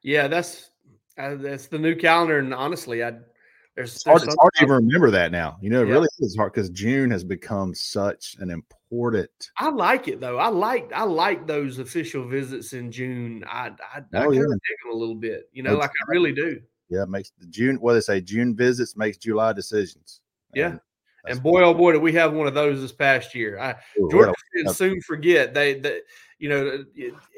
Yeah, 0.03 0.29
that's 0.29 0.71
uh, 1.19 1.37
that's 1.37 1.67
the 1.67 1.79
new 1.79 1.95
calendar. 1.95 2.39
And 2.39 2.55
honestly, 2.55 3.05
I 3.05 3.13
there's, 3.77 3.95
it's 3.95 4.05
hard, 4.05 4.23
it's 4.23 4.37
hard 4.41 4.53
to 4.57 4.65
even 4.65 4.75
remember 4.75 5.11
that 5.13 5.31
now. 5.31 5.57
You 5.61 5.71
know, 5.71 5.83
it 5.83 5.89
yeah. 5.89 5.95
really 5.95 6.09
is 6.19 6.37
hard 6.37 6.53
because 6.53 6.71
June 6.71 7.11
has 7.13 7.23
become 7.23 7.75
such 7.75 8.35
an 8.41 8.51
important. 8.51 8.78
I 9.57 9.71
like 9.71 10.09
it 10.09 10.21
though. 10.21 10.39
I 10.39 10.49
like 10.49 10.93
I 10.93 11.05
like 11.05 11.47
those 11.47 11.79
official 11.79 12.27
visits 12.27 12.73
in 12.73 12.91
June. 12.91 13.45
I 13.47 13.69
I, 13.95 14.01
oh, 14.15 14.19
I 14.19 14.23
kind 14.23 14.27
of 14.27 14.35
yeah. 14.35 14.41
dig 14.41 14.79
them 14.85 14.93
a 14.93 14.97
little 14.97 15.15
bit. 15.15 15.49
You 15.53 15.63
know, 15.63 15.71
That's 15.71 15.83
like 15.83 15.91
I 15.91 16.11
really 16.11 16.33
do. 16.33 16.61
Yeah, 16.89 17.03
it 17.03 17.09
makes 17.09 17.33
the 17.39 17.47
June. 17.47 17.77
What 17.77 17.95
they 17.95 18.01
say, 18.01 18.21
June 18.21 18.57
visits 18.57 18.97
makes 18.97 19.19
July 19.19 19.53
decisions. 19.53 20.21
Yeah. 20.55 20.79
And, 21.25 21.35
and 21.35 21.43
boy, 21.43 21.63
oh 21.63 21.75
boy, 21.75 21.93
did 21.93 22.03
we 22.03 22.13
have 22.15 22.33
one 22.33 22.47
of 22.47 22.55
those 22.55 22.81
this 22.81 22.93
past 22.93 23.35
year. 23.35 23.59
I, 23.59 23.75
Ooh, 24.01 24.09
Georgia 24.11 24.33
well, 24.65 24.73
soon 24.73 25.01
forget 25.03 25.53
they, 25.53 25.75
they 25.75 26.01
you 26.39 26.49
know, 26.49 26.85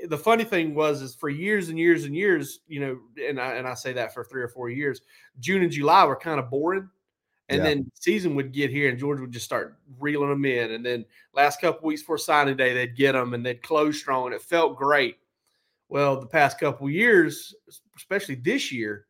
the 0.09 0.19
funny 0.19 0.45
thing 0.45 0.75
was 0.75 1.01
is 1.01 1.15
for 1.15 1.31
years 1.31 1.71
and 1.71 1.79
years 1.79 2.05
and 2.05 2.15
years, 2.15 2.61
you 2.69 2.81
know, 2.81 2.99
and 3.27 3.41
I 3.41 3.55
and 3.55 3.67
I 3.67 3.75
say 3.75 3.93
that 3.95 4.13
for 4.13 4.25
three 4.25 4.43
or 4.43 4.49
four 4.49 4.69
years, 4.69 5.01
June 5.41 5.63
and 5.63 5.73
July 5.73 6.05
were 6.05 6.17
kind 6.17 6.39
of 6.39 6.51
boring. 6.51 6.89
And 7.51 7.59
yeah. 7.59 7.65
then 7.65 7.91
season 7.95 8.37
would 8.37 8.53
get 8.53 8.71
here 8.71 8.89
and 8.89 8.99
Georgia 8.99 9.23
would 9.23 9.33
just 9.33 9.45
start 9.45 9.77
reeling 9.99 10.31
them 10.31 10.45
in. 10.45 10.71
And 10.71 10.87
then 10.87 11.05
last 11.35 11.61
couple 11.61 11.89
weeks 11.89 12.01
before 12.01 12.17
signing 12.17 12.57
day, 12.57 12.73
they'd 12.73 12.97
get 12.97 13.13
them 13.13 13.35
and 13.35 13.45
they'd 13.45 13.63
close 13.63 13.99
strong 13.99 14.27
and 14.27 14.35
it 14.35 14.43
felt 14.43 14.77
great. 14.77 15.17
Well, 15.89 16.21
the 16.21 16.29
past 16.29 16.61
couple 16.61 16.89
years, 16.89 17.53
especially 17.97 18.37
this 18.37 18.71
year, 18.71 19.07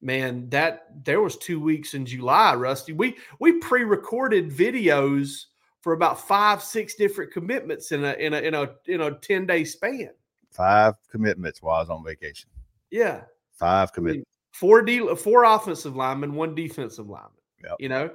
man, 0.00 0.48
that 0.50 0.88
there 1.04 1.20
was 1.20 1.36
two 1.36 1.60
weeks 1.60 1.94
in 1.94 2.04
July, 2.04 2.56
Rusty. 2.56 2.92
We 2.92 3.16
we 3.38 3.52
pre-recorded 3.60 4.50
videos 4.50 5.44
for 5.82 5.92
about 5.92 6.20
five, 6.26 6.60
six 6.60 6.96
different 6.96 7.32
commitments 7.32 7.92
in 7.92 8.04
a 8.04 8.14
in 8.14 8.34
a 8.34 8.40
in 8.40 8.54
a 8.54 8.70
in 8.86 9.00
a 9.02 9.12
10 9.12 9.46
day 9.46 9.62
span. 9.62 10.10
Five 10.50 10.94
commitments 11.08 11.62
while 11.62 11.76
I 11.76 11.80
was 11.80 11.90
on 11.90 12.04
vacation. 12.04 12.50
Yeah. 12.90 13.22
Five 13.52 13.92
commitments. 13.92 14.28
Four 14.50 14.82
de- 14.82 15.14
four 15.14 15.44
offensive 15.44 15.94
linemen, 15.94 16.34
one 16.34 16.56
defensive 16.56 17.08
lineman. 17.08 17.30
Yep. 17.64 17.76
You 17.78 17.88
know, 17.88 18.10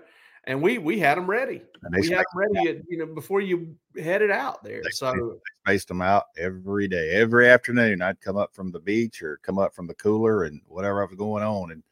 and 0.45 0.61
we 0.61 0.77
we 0.77 0.97
had 0.97 1.17
them 1.17 1.29
ready. 1.29 1.61
We 1.91 2.07
had 2.09 2.19
them 2.19 2.53
ready, 2.53 2.69
at, 2.69 2.77
you 2.89 2.97
know, 2.97 3.05
before 3.05 3.41
you 3.41 3.75
headed 4.01 4.31
out 4.31 4.63
there. 4.63 4.81
They, 4.81 4.89
so 4.91 5.11
they 5.13 5.71
spaced 5.71 5.89
them 5.89 6.01
out 6.01 6.25
every 6.37 6.87
day, 6.87 7.11
every 7.11 7.49
afternoon. 7.49 8.01
I'd 8.01 8.21
come 8.21 8.37
up 8.37 8.55
from 8.55 8.71
the 8.71 8.79
beach 8.79 9.21
or 9.21 9.39
come 9.43 9.59
up 9.59 9.75
from 9.75 9.87
the 9.87 9.93
cooler 9.95 10.45
and 10.45 10.61
whatever 10.67 11.01
I 11.01 11.05
was 11.05 11.17
going 11.17 11.43
on. 11.43 11.71
And 11.71 11.83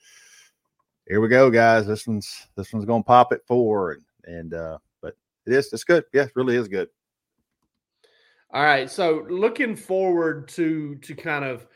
here 1.08 1.22
we 1.22 1.28
go, 1.28 1.50
guys. 1.50 1.86
This 1.86 2.08
one's 2.08 2.48
this 2.56 2.72
one's 2.72 2.86
gonna 2.86 3.04
pop 3.04 3.32
at 3.34 3.46
four. 3.46 3.92
And 3.92 4.04
and 4.24 4.54
uh, 4.54 4.78
but 5.02 5.16
it 5.46 5.54
is 5.54 5.72
it's 5.74 5.84
good. 5.84 6.06
Yeah, 6.14 6.24
it 6.24 6.32
really 6.36 6.56
is 6.56 6.68
good. 6.68 6.88
All 8.52 8.64
right. 8.64 8.90
So 8.90 9.26
looking 9.30 9.76
forward 9.76 10.48
to 10.50 10.96
to 10.96 11.14
kind 11.14 11.44
of 11.44 11.68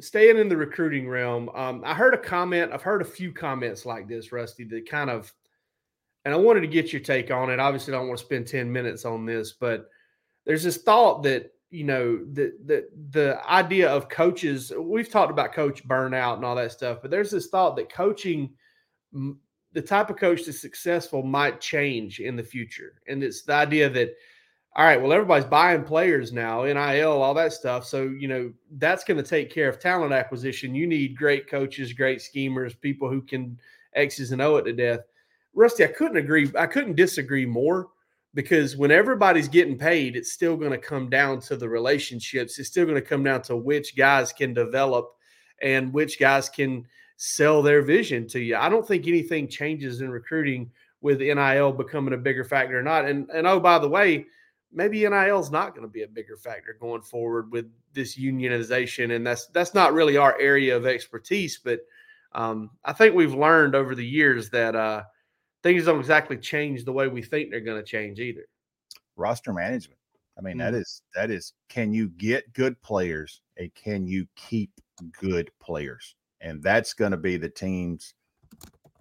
staying 0.00 0.38
in 0.38 0.48
the 0.48 0.56
recruiting 0.56 1.08
realm. 1.08 1.48
Um, 1.54 1.82
I 1.84 1.94
heard 1.94 2.14
a 2.14 2.18
comment. 2.18 2.72
I've 2.72 2.82
heard 2.82 3.02
a 3.02 3.06
few 3.06 3.32
comments 3.32 3.86
like 3.86 4.08
this, 4.08 4.32
Rusty, 4.32 4.64
that 4.64 4.88
kind 4.88 5.10
of 5.10 5.32
and 6.24 6.32
I 6.32 6.36
wanted 6.36 6.60
to 6.60 6.68
get 6.68 6.92
your 6.92 7.00
take 7.00 7.30
on 7.30 7.50
it. 7.50 7.58
Obviously, 7.58 7.94
I 7.94 7.98
don't 7.98 8.08
want 8.08 8.20
to 8.20 8.24
spend 8.24 8.46
10 8.46 8.70
minutes 8.70 9.04
on 9.04 9.26
this, 9.26 9.52
but 9.52 9.88
there's 10.46 10.62
this 10.62 10.78
thought 10.78 11.22
that, 11.24 11.52
you 11.70 11.84
know, 11.84 12.18
the 12.32 12.52
the 12.66 12.88
the 13.10 13.40
idea 13.50 13.90
of 13.90 14.08
coaches, 14.08 14.72
we've 14.78 15.08
talked 15.08 15.30
about 15.30 15.52
coach 15.52 15.86
burnout 15.88 16.36
and 16.36 16.44
all 16.44 16.54
that 16.56 16.72
stuff, 16.72 16.98
but 17.00 17.10
there's 17.10 17.30
this 17.30 17.48
thought 17.48 17.76
that 17.76 17.92
coaching 17.92 18.50
the 19.12 19.82
type 19.82 20.10
of 20.10 20.16
coach 20.16 20.44
that's 20.44 20.60
successful 20.60 21.22
might 21.22 21.60
change 21.60 22.20
in 22.20 22.36
the 22.36 22.42
future. 22.42 23.00
And 23.08 23.22
it's 23.22 23.42
the 23.42 23.54
idea 23.54 23.88
that 23.88 24.14
all 24.74 24.86
right, 24.86 25.00
well, 25.00 25.12
everybody's 25.12 25.44
buying 25.44 25.84
players 25.84 26.32
now, 26.32 26.64
NIL, 26.64 27.22
all 27.22 27.34
that 27.34 27.52
stuff. 27.52 27.84
So, 27.84 28.04
you 28.04 28.26
know, 28.26 28.52
that's 28.78 29.04
going 29.04 29.18
to 29.18 29.22
take 29.22 29.52
care 29.52 29.68
of 29.68 29.78
talent 29.78 30.14
acquisition. 30.14 30.74
You 30.74 30.86
need 30.86 31.16
great 31.16 31.48
coaches, 31.48 31.92
great 31.92 32.22
schemers, 32.22 32.74
people 32.74 33.10
who 33.10 33.20
can 33.20 33.58
X's 33.94 34.32
and 34.32 34.40
O 34.40 34.56
it 34.56 34.62
to 34.62 34.72
death. 34.72 35.00
Rusty, 35.54 35.84
I 35.84 35.88
couldn't 35.88 36.16
agree. 36.16 36.50
I 36.58 36.66
couldn't 36.66 36.96
disagree 36.96 37.44
more 37.44 37.88
because 38.32 38.74
when 38.74 38.90
everybody's 38.90 39.48
getting 39.48 39.76
paid, 39.76 40.16
it's 40.16 40.32
still 40.32 40.56
going 40.56 40.70
to 40.70 40.78
come 40.78 41.10
down 41.10 41.40
to 41.40 41.56
the 41.56 41.68
relationships. 41.68 42.58
It's 42.58 42.70
still 42.70 42.86
going 42.86 42.94
to 42.96 43.06
come 43.06 43.22
down 43.22 43.42
to 43.42 43.56
which 43.56 43.94
guys 43.94 44.32
can 44.32 44.54
develop 44.54 45.10
and 45.60 45.92
which 45.92 46.18
guys 46.18 46.48
can 46.48 46.86
sell 47.18 47.60
their 47.60 47.82
vision 47.82 48.26
to 48.28 48.40
you. 48.40 48.56
I 48.56 48.70
don't 48.70 48.88
think 48.88 49.06
anything 49.06 49.48
changes 49.48 50.00
in 50.00 50.10
recruiting 50.10 50.70
with 51.02 51.20
NIL 51.20 51.72
becoming 51.72 52.14
a 52.14 52.16
bigger 52.18 52.44
factor 52.44 52.78
or 52.78 52.82
not. 52.82 53.04
And 53.04 53.28
and 53.30 53.46
oh, 53.46 53.60
by 53.60 53.78
the 53.78 53.88
way, 53.88 54.26
maybe 54.72 55.08
NIL 55.08 55.40
is 55.40 55.50
not 55.50 55.74
going 55.74 55.86
to 55.86 55.92
be 55.92 56.02
a 56.02 56.08
bigger 56.08 56.36
factor 56.36 56.76
going 56.80 57.02
forward 57.02 57.52
with 57.52 57.70
this 57.92 58.18
unionization, 58.18 59.14
and 59.14 59.26
that's 59.26 59.46
that's 59.48 59.74
not 59.74 59.92
really 59.92 60.16
our 60.16 60.38
area 60.40 60.76
of 60.76 60.86
expertise. 60.86 61.60
But 61.62 61.80
um, 62.32 62.70
I 62.84 62.92
think 62.92 63.14
we've 63.14 63.34
learned 63.34 63.74
over 63.74 63.94
the 63.94 64.06
years 64.06 64.50
that 64.50 64.74
uh, 64.74 65.02
things 65.62 65.84
don't 65.84 66.00
exactly 66.00 66.36
change 66.36 66.84
the 66.84 66.92
way 66.92 67.08
we 67.08 67.22
think 67.22 67.50
they're 67.50 67.60
going 67.60 67.82
to 67.82 67.88
change 67.88 68.20
either. 68.20 68.46
Roster 69.16 69.52
management. 69.52 69.98
I 70.38 70.40
mean, 70.40 70.56
mm-hmm. 70.56 70.72
that 70.72 70.74
is 70.74 71.02
that 71.14 71.30
is 71.30 71.52
can 71.68 71.92
you 71.92 72.08
get 72.10 72.52
good 72.52 72.80
players 72.82 73.42
and 73.58 73.72
can 73.74 74.06
you 74.06 74.26
keep 74.36 74.70
good 75.20 75.50
players? 75.60 76.14
And 76.40 76.62
that's 76.62 76.94
going 76.94 77.12
to 77.12 77.16
be 77.16 77.36
the 77.36 77.48
teams. 77.48 78.14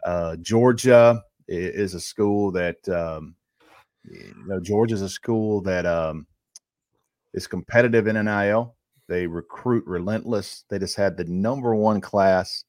Uh, 0.05 0.35
Georgia 0.37 1.23
is 1.47 1.93
a 1.93 1.99
school 1.99 2.51
that 2.51 2.87
um, 2.89 3.35
you 4.03 4.33
know 4.45 4.59
Georgia's 4.59 5.01
a 5.01 5.09
school 5.09 5.61
that 5.61 5.85
um, 5.85 6.25
is 7.33 7.47
competitive 7.47 8.07
in 8.07 8.23
NIL. 8.23 8.75
They 9.07 9.27
recruit 9.27 9.85
relentless. 9.85 10.63
They 10.69 10.79
just 10.79 10.95
had 10.95 11.17
the 11.17 11.25
number 11.25 11.75
one 11.75 12.01
class 12.01 12.63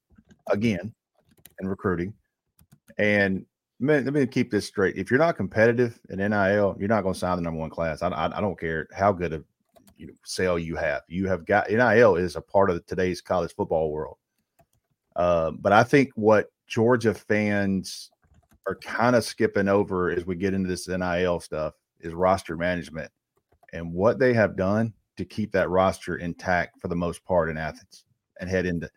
again 0.50 0.92
in 1.60 1.68
recruiting. 1.68 2.14
And 2.98 3.46
let 3.80 4.12
me 4.12 4.26
keep 4.26 4.50
this 4.50 4.66
straight. 4.66 4.96
If 4.96 5.10
you're 5.10 5.18
not 5.18 5.36
competitive 5.36 5.98
in 6.10 6.18
NIL, 6.18 6.76
you're 6.78 6.88
not 6.88 7.02
going 7.02 7.14
to 7.14 7.18
sign 7.18 7.36
the 7.36 7.42
number 7.42 7.60
one 7.60 7.70
class. 7.70 8.02
I, 8.02 8.08
I, 8.08 8.38
I 8.38 8.40
don't 8.40 8.58
care 8.58 8.86
how 8.94 9.12
good 9.12 9.32
a 9.32 9.44
you 9.96 10.08
know, 10.08 10.12
sale 10.24 10.58
you 10.58 10.76
have. 10.76 11.02
You 11.08 11.28
have 11.28 11.46
got 11.46 11.70
NIL 11.70 12.16
is 12.16 12.36
a 12.36 12.40
part 12.40 12.70
of 12.70 12.84
today's 12.86 13.20
college 13.20 13.54
football 13.54 13.90
world. 13.90 14.18
Uh, 15.16 15.52
but 15.52 15.72
I 15.72 15.84
think 15.84 16.10
what 16.14 16.46
Georgia 16.66 17.14
fans 17.14 18.10
are 18.66 18.76
kind 18.76 19.16
of 19.16 19.24
skipping 19.24 19.68
over 19.68 20.10
as 20.10 20.26
we 20.26 20.36
get 20.36 20.54
into 20.54 20.68
this 20.68 20.88
NIL 20.88 21.40
stuff 21.40 21.74
is 22.00 22.14
roster 22.14 22.56
management 22.56 23.10
and 23.72 23.92
what 23.92 24.18
they 24.18 24.32
have 24.34 24.56
done 24.56 24.92
to 25.16 25.24
keep 25.24 25.52
that 25.52 25.70
roster 25.70 26.16
intact 26.16 26.80
for 26.80 26.88
the 26.88 26.96
most 26.96 27.24
part 27.24 27.50
in 27.50 27.58
Athens 27.58 28.04
and 28.40 28.48
head 28.48 28.66
into 28.66 28.88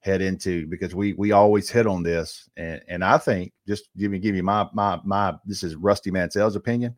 head 0.00 0.22
into 0.22 0.66
because 0.66 0.94
we 0.94 1.12
we 1.14 1.32
always 1.32 1.68
hit 1.68 1.86
on 1.86 2.02
this 2.02 2.48
and 2.56 2.80
and 2.88 3.04
I 3.04 3.18
think 3.18 3.52
just 3.68 3.88
give 3.96 4.10
me 4.10 4.18
give 4.18 4.34
me 4.34 4.40
my 4.40 4.66
my 4.72 4.98
my 5.04 5.34
this 5.44 5.62
is 5.62 5.76
Rusty 5.76 6.10
Mansell's 6.10 6.56
opinion 6.56 6.96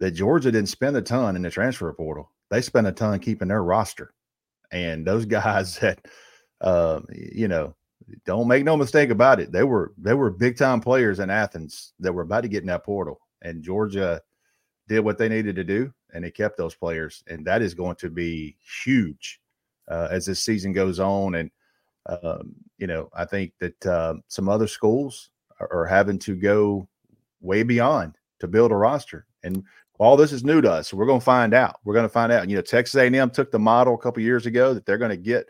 that 0.00 0.12
Georgia 0.12 0.52
didn't 0.52 0.68
spend 0.68 0.96
a 0.96 1.02
ton 1.02 1.36
in 1.36 1.42
the 1.42 1.50
transfer 1.50 1.92
portal. 1.92 2.30
They 2.50 2.60
spent 2.60 2.86
a 2.86 2.92
ton 2.92 3.18
keeping 3.20 3.48
their 3.48 3.62
roster. 3.62 4.12
And 4.70 5.06
those 5.06 5.24
guys 5.26 5.78
that 5.78 6.06
uh, 6.60 7.00
you 7.10 7.48
know, 7.48 7.74
don't 8.24 8.48
make 8.48 8.64
no 8.64 8.76
mistake 8.76 9.10
about 9.10 9.40
it. 9.40 9.52
They 9.52 9.64
were 9.64 9.92
they 9.98 10.14
were 10.14 10.30
big 10.30 10.56
time 10.56 10.80
players 10.80 11.20
in 11.20 11.30
Athens 11.30 11.92
that 12.00 12.12
were 12.12 12.22
about 12.22 12.42
to 12.42 12.48
get 12.48 12.62
in 12.62 12.68
that 12.68 12.84
portal. 12.84 13.20
And 13.42 13.62
Georgia 13.62 14.20
did 14.88 15.00
what 15.00 15.18
they 15.18 15.28
needed 15.28 15.56
to 15.56 15.64
do 15.64 15.92
and 16.12 16.24
they 16.24 16.30
kept 16.30 16.56
those 16.56 16.74
players. 16.74 17.22
And 17.26 17.44
that 17.46 17.62
is 17.62 17.74
going 17.74 17.96
to 17.96 18.10
be 18.10 18.56
huge 18.84 19.40
uh, 19.88 20.08
as 20.10 20.26
this 20.26 20.42
season 20.42 20.72
goes 20.72 21.00
on. 21.00 21.34
And, 21.34 21.50
um, 22.06 22.54
you 22.78 22.86
know, 22.86 23.10
I 23.14 23.24
think 23.24 23.52
that 23.60 23.86
uh, 23.86 24.14
some 24.28 24.48
other 24.48 24.66
schools 24.66 25.30
are, 25.60 25.70
are, 25.72 25.86
having 25.86 26.18
to 26.20 26.36
go 26.36 26.88
way 27.40 27.62
beyond 27.62 28.16
to 28.40 28.46
build 28.46 28.72
a 28.72 28.76
roster. 28.76 29.26
And 29.42 29.64
all 29.98 30.16
this 30.16 30.32
is 30.32 30.44
new 30.44 30.60
to 30.60 30.70
us. 30.70 30.88
So 30.88 30.96
we're 30.96 31.06
going 31.06 31.20
to 31.20 31.24
find 31.24 31.54
out. 31.54 31.80
We're 31.84 31.94
going 31.94 32.04
to 32.04 32.08
find 32.08 32.32
out. 32.32 32.48
You 32.48 32.56
know, 32.56 32.62
Texas 32.62 32.96
A&M 32.96 33.30
took 33.30 33.50
the 33.50 33.58
model 33.58 33.94
a 33.94 33.98
couple 33.98 34.22
years 34.22 34.46
ago 34.46 34.74
that 34.74 34.86
they're 34.86 34.98
going 34.98 35.10
to 35.10 35.16
get 35.16 35.48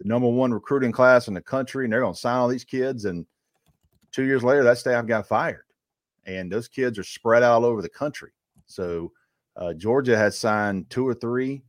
the 0.00 0.08
number 0.08 0.28
one 0.28 0.52
recruiting 0.52 0.92
class 0.92 1.28
in 1.28 1.34
the 1.34 1.40
country 1.40 1.84
and 1.84 1.92
they're 1.92 2.00
going 2.00 2.14
to 2.14 2.20
sign 2.20 2.36
all 2.36 2.48
these 2.48 2.64
kids. 2.64 3.04
And 3.04 3.26
two 4.12 4.24
years 4.24 4.44
later, 4.44 4.62
that 4.64 4.78
staff 4.78 5.06
got 5.06 5.28
fired. 5.28 5.64
And 6.26 6.50
those 6.50 6.68
kids 6.68 6.98
are 6.98 7.04
spread 7.04 7.42
out 7.42 7.52
all 7.52 7.64
over 7.64 7.82
the 7.82 7.88
country. 7.88 8.32
So 8.66 9.12
uh, 9.56 9.74
Georgia 9.74 10.16
has 10.16 10.38
signed 10.38 10.90
two 10.90 11.06
or 11.06 11.14
three 11.14 11.62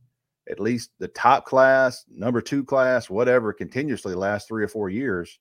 at 0.48 0.60
least 0.60 0.90
the 0.98 1.08
top 1.08 1.44
class, 1.44 2.04
number 2.08 2.40
two 2.40 2.64
class, 2.64 3.10
whatever, 3.10 3.52
continuously 3.52 4.14
last 4.14 4.48
three 4.48 4.64
or 4.64 4.68
four 4.68 4.88
years. 4.88 5.38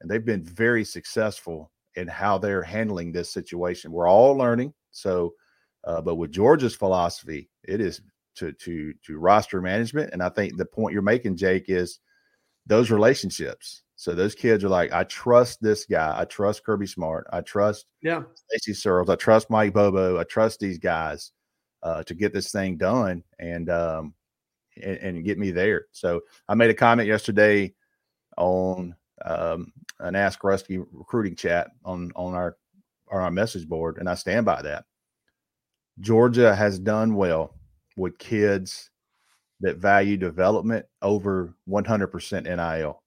And 0.00 0.10
they've 0.10 0.24
been 0.24 0.44
very 0.44 0.84
successful 0.84 1.70
in 1.96 2.08
how 2.08 2.38
they're 2.38 2.62
handling 2.62 3.12
this 3.12 3.30
situation. 3.30 3.92
We're 3.92 4.08
all 4.08 4.36
learning. 4.36 4.72
So, 4.90 5.34
uh, 5.84 6.00
but 6.00 6.16
with 6.16 6.32
Georgia's 6.32 6.74
philosophy, 6.74 7.50
it 7.64 7.80
is 7.80 8.00
to 8.36 8.52
to 8.52 8.94
to 9.04 9.18
roster 9.18 9.60
management. 9.60 10.12
And 10.12 10.22
I 10.22 10.28
think 10.28 10.56
the 10.56 10.64
point 10.64 10.92
you're 10.92 11.02
making, 11.02 11.36
Jake, 11.36 11.64
is 11.68 11.98
those 12.68 12.90
relationships. 12.90 13.82
So 13.96 14.14
those 14.14 14.36
kids 14.36 14.62
are 14.62 14.68
like, 14.68 14.92
I 14.92 15.02
trust 15.04 15.60
this 15.60 15.84
guy. 15.84 16.14
I 16.16 16.24
trust 16.24 16.64
Kirby 16.64 16.86
Smart. 16.86 17.26
I 17.32 17.40
trust 17.40 17.86
yeah 18.00 18.22
Stacy 18.34 18.74
Searels. 18.74 19.10
I 19.10 19.16
trust 19.16 19.50
Mike 19.50 19.72
Bobo. 19.72 20.18
I 20.18 20.24
trust 20.24 20.60
these 20.60 20.78
guys 20.78 21.32
uh, 21.82 22.04
to 22.04 22.14
get 22.14 22.32
this 22.32 22.52
thing 22.52 22.76
done. 22.76 23.24
And 23.40 23.68
um, 23.68 24.14
and, 24.80 24.96
and, 24.98 25.24
get 25.24 25.38
me 25.38 25.50
there. 25.50 25.86
So 25.90 26.20
I 26.48 26.54
made 26.54 26.70
a 26.70 26.74
comment 26.74 27.08
yesterday 27.08 27.74
on 28.36 28.94
um, 29.24 29.72
an 29.98 30.14
Ask 30.14 30.44
Rusty 30.44 30.78
recruiting 30.78 31.34
chat 31.34 31.70
on 31.84 32.12
on 32.14 32.34
our 32.34 32.56
on 33.10 33.22
our 33.22 33.30
message 33.30 33.68
board, 33.68 33.98
and 33.98 34.08
I 34.08 34.14
stand 34.14 34.46
by 34.46 34.62
that. 34.62 34.84
Georgia 36.00 36.54
has 36.54 36.78
done 36.78 37.16
well 37.16 37.54
with 37.96 38.18
kids 38.18 38.90
that 39.60 39.76
value 39.76 40.16
development 40.16 40.86
over 41.02 41.54
100% 41.68 42.44
NIL. 42.44 43.02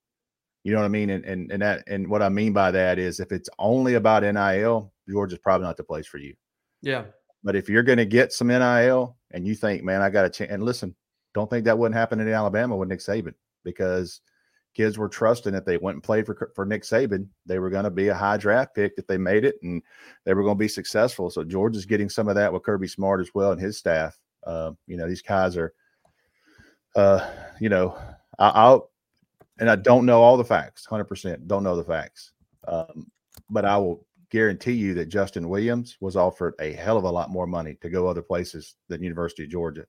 You 0.63 0.71
know 0.73 0.79
what 0.79 0.85
I 0.85 0.89
mean? 0.89 1.09
And, 1.09 1.25
and 1.25 1.51
and 1.51 1.61
that 1.63 1.83
and 1.87 2.07
what 2.07 2.21
I 2.21 2.29
mean 2.29 2.53
by 2.53 2.69
that 2.69 2.99
is 2.99 3.19
if 3.19 3.31
it's 3.31 3.49
only 3.57 3.95
about 3.95 4.21
NIL, 4.21 4.93
Georgia's 5.09 5.39
probably 5.39 5.65
not 5.65 5.77
the 5.77 5.83
place 5.83 6.05
for 6.05 6.19
you. 6.19 6.35
Yeah. 6.81 7.05
But 7.43 7.55
if 7.55 7.67
you're 7.67 7.81
going 7.81 7.97
to 7.97 8.05
get 8.05 8.31
some 8.31 8.47
NIL 8.49 9.17
and 9.31 9.47
you 9.47 9.55
think, 9.55 9.83
man, 9.83 10.03
I 10.03 10.11
got 10.11 10.25
a 10.25 10.29
chance, 10.29 10.51
and 10.51 10.61
listen, 10.61 10.95
don't 11.33 11.49
think 11.49 11.65
that 11.65 11.77
wouldn't 11.77 11.97
happen 11.97 12.19
in 12.19 12.27
Alabama 12.27 12.75
with 12.75 12.89
Nick 12.89 12.99
Saban 12.99 13.33
because 13.63 14.21
kids 14.73 14.97
were 14.97 15.09
trusting 15.09 15.53
that 15.53 15.65
they 15.65 15.77
went 15.77 15.95
and 15.95 16.03
played 16.03 16.25
for 16.25 16.51
for 16.55 16.65
Nick 16.65 16.83
Saban, 16.83 17.27
they 17.45 17.59
were 17.59 17.69
going 17.69 17.83
to 17.83 17.89
be 17.89 18.07
a 18.07 18.15
high 18.15 18.37
draft 18.37 18.75
pick 18.75 18.93
if 18.97 19.07
they 19.07 19.17
made 19.17 19.45
it, 19.45 19.55
and 19.63 19.81
they 20.25 20.33
were 20.33 20.43
going 20.43 20.55
to 20.55 20.59
be 20.59 20.67
successful. 20.67 21.29
So 21.29 21.43
Georgia's 21.43 21.85
getting 21.85 22.09
some 22.09 22.27
of 22.27 22.35
that 22.35 22.51
with 22.51 22.63
Kirby 22.63 22.87
Smart 22.87 23.21
as 23.21 23.31
well 23.33 23.51
and 23.51 23.61
his 23.61 23.77
staff. 23.77 24.17
Uh, 24.45 24.71
you 24.87 24.97
know, 24.97 25.07
these 25.07 25.21
guys 25.21 25.57
are, 25.57 25.73
uh, 26.95 27.29
you 27.59 27.69
know, 27.69 27.97
I, 28.39 28.49
I'll 28.49 28.91
and 29.59 29.69
I 29.69 29.75
don't 29.75 30.05
know 30.05 30.21
all 30.21 30.37
the 30.37 30.43
facts, 30.43 30.85
hundred 30.85 31.05
percent, 31.05 31.47
don't 31.47 31.63
know 31.63 31.75
the 31.75 31.83
facts, 31.83 32.33
um, 32.67 33.11
but 33.49 33.65
I 33.65 33.77
will 33.77 34.05
guarantee 34.29 34.73
you 34.73 34.93
that 34.95 35.07
Justin 35.09 35.49
Williams 35.49 35.97
was 35.99 36.15
offered 36.15 36.55
a 36.59 36.73
hell 36.73 36.97
of 36.97 37.03
a 37.03 37.11
lot 37.11 37.29
more 37.29 37.47
money 37.47 37.77
to 37.81 37.89
go 37.89 38.07
other 38.07 38.21
places 38.21 38.75
than 38.87 39.03
University 39.03 39.43
of 39.43 39.49
Georgia, 39.49 39.85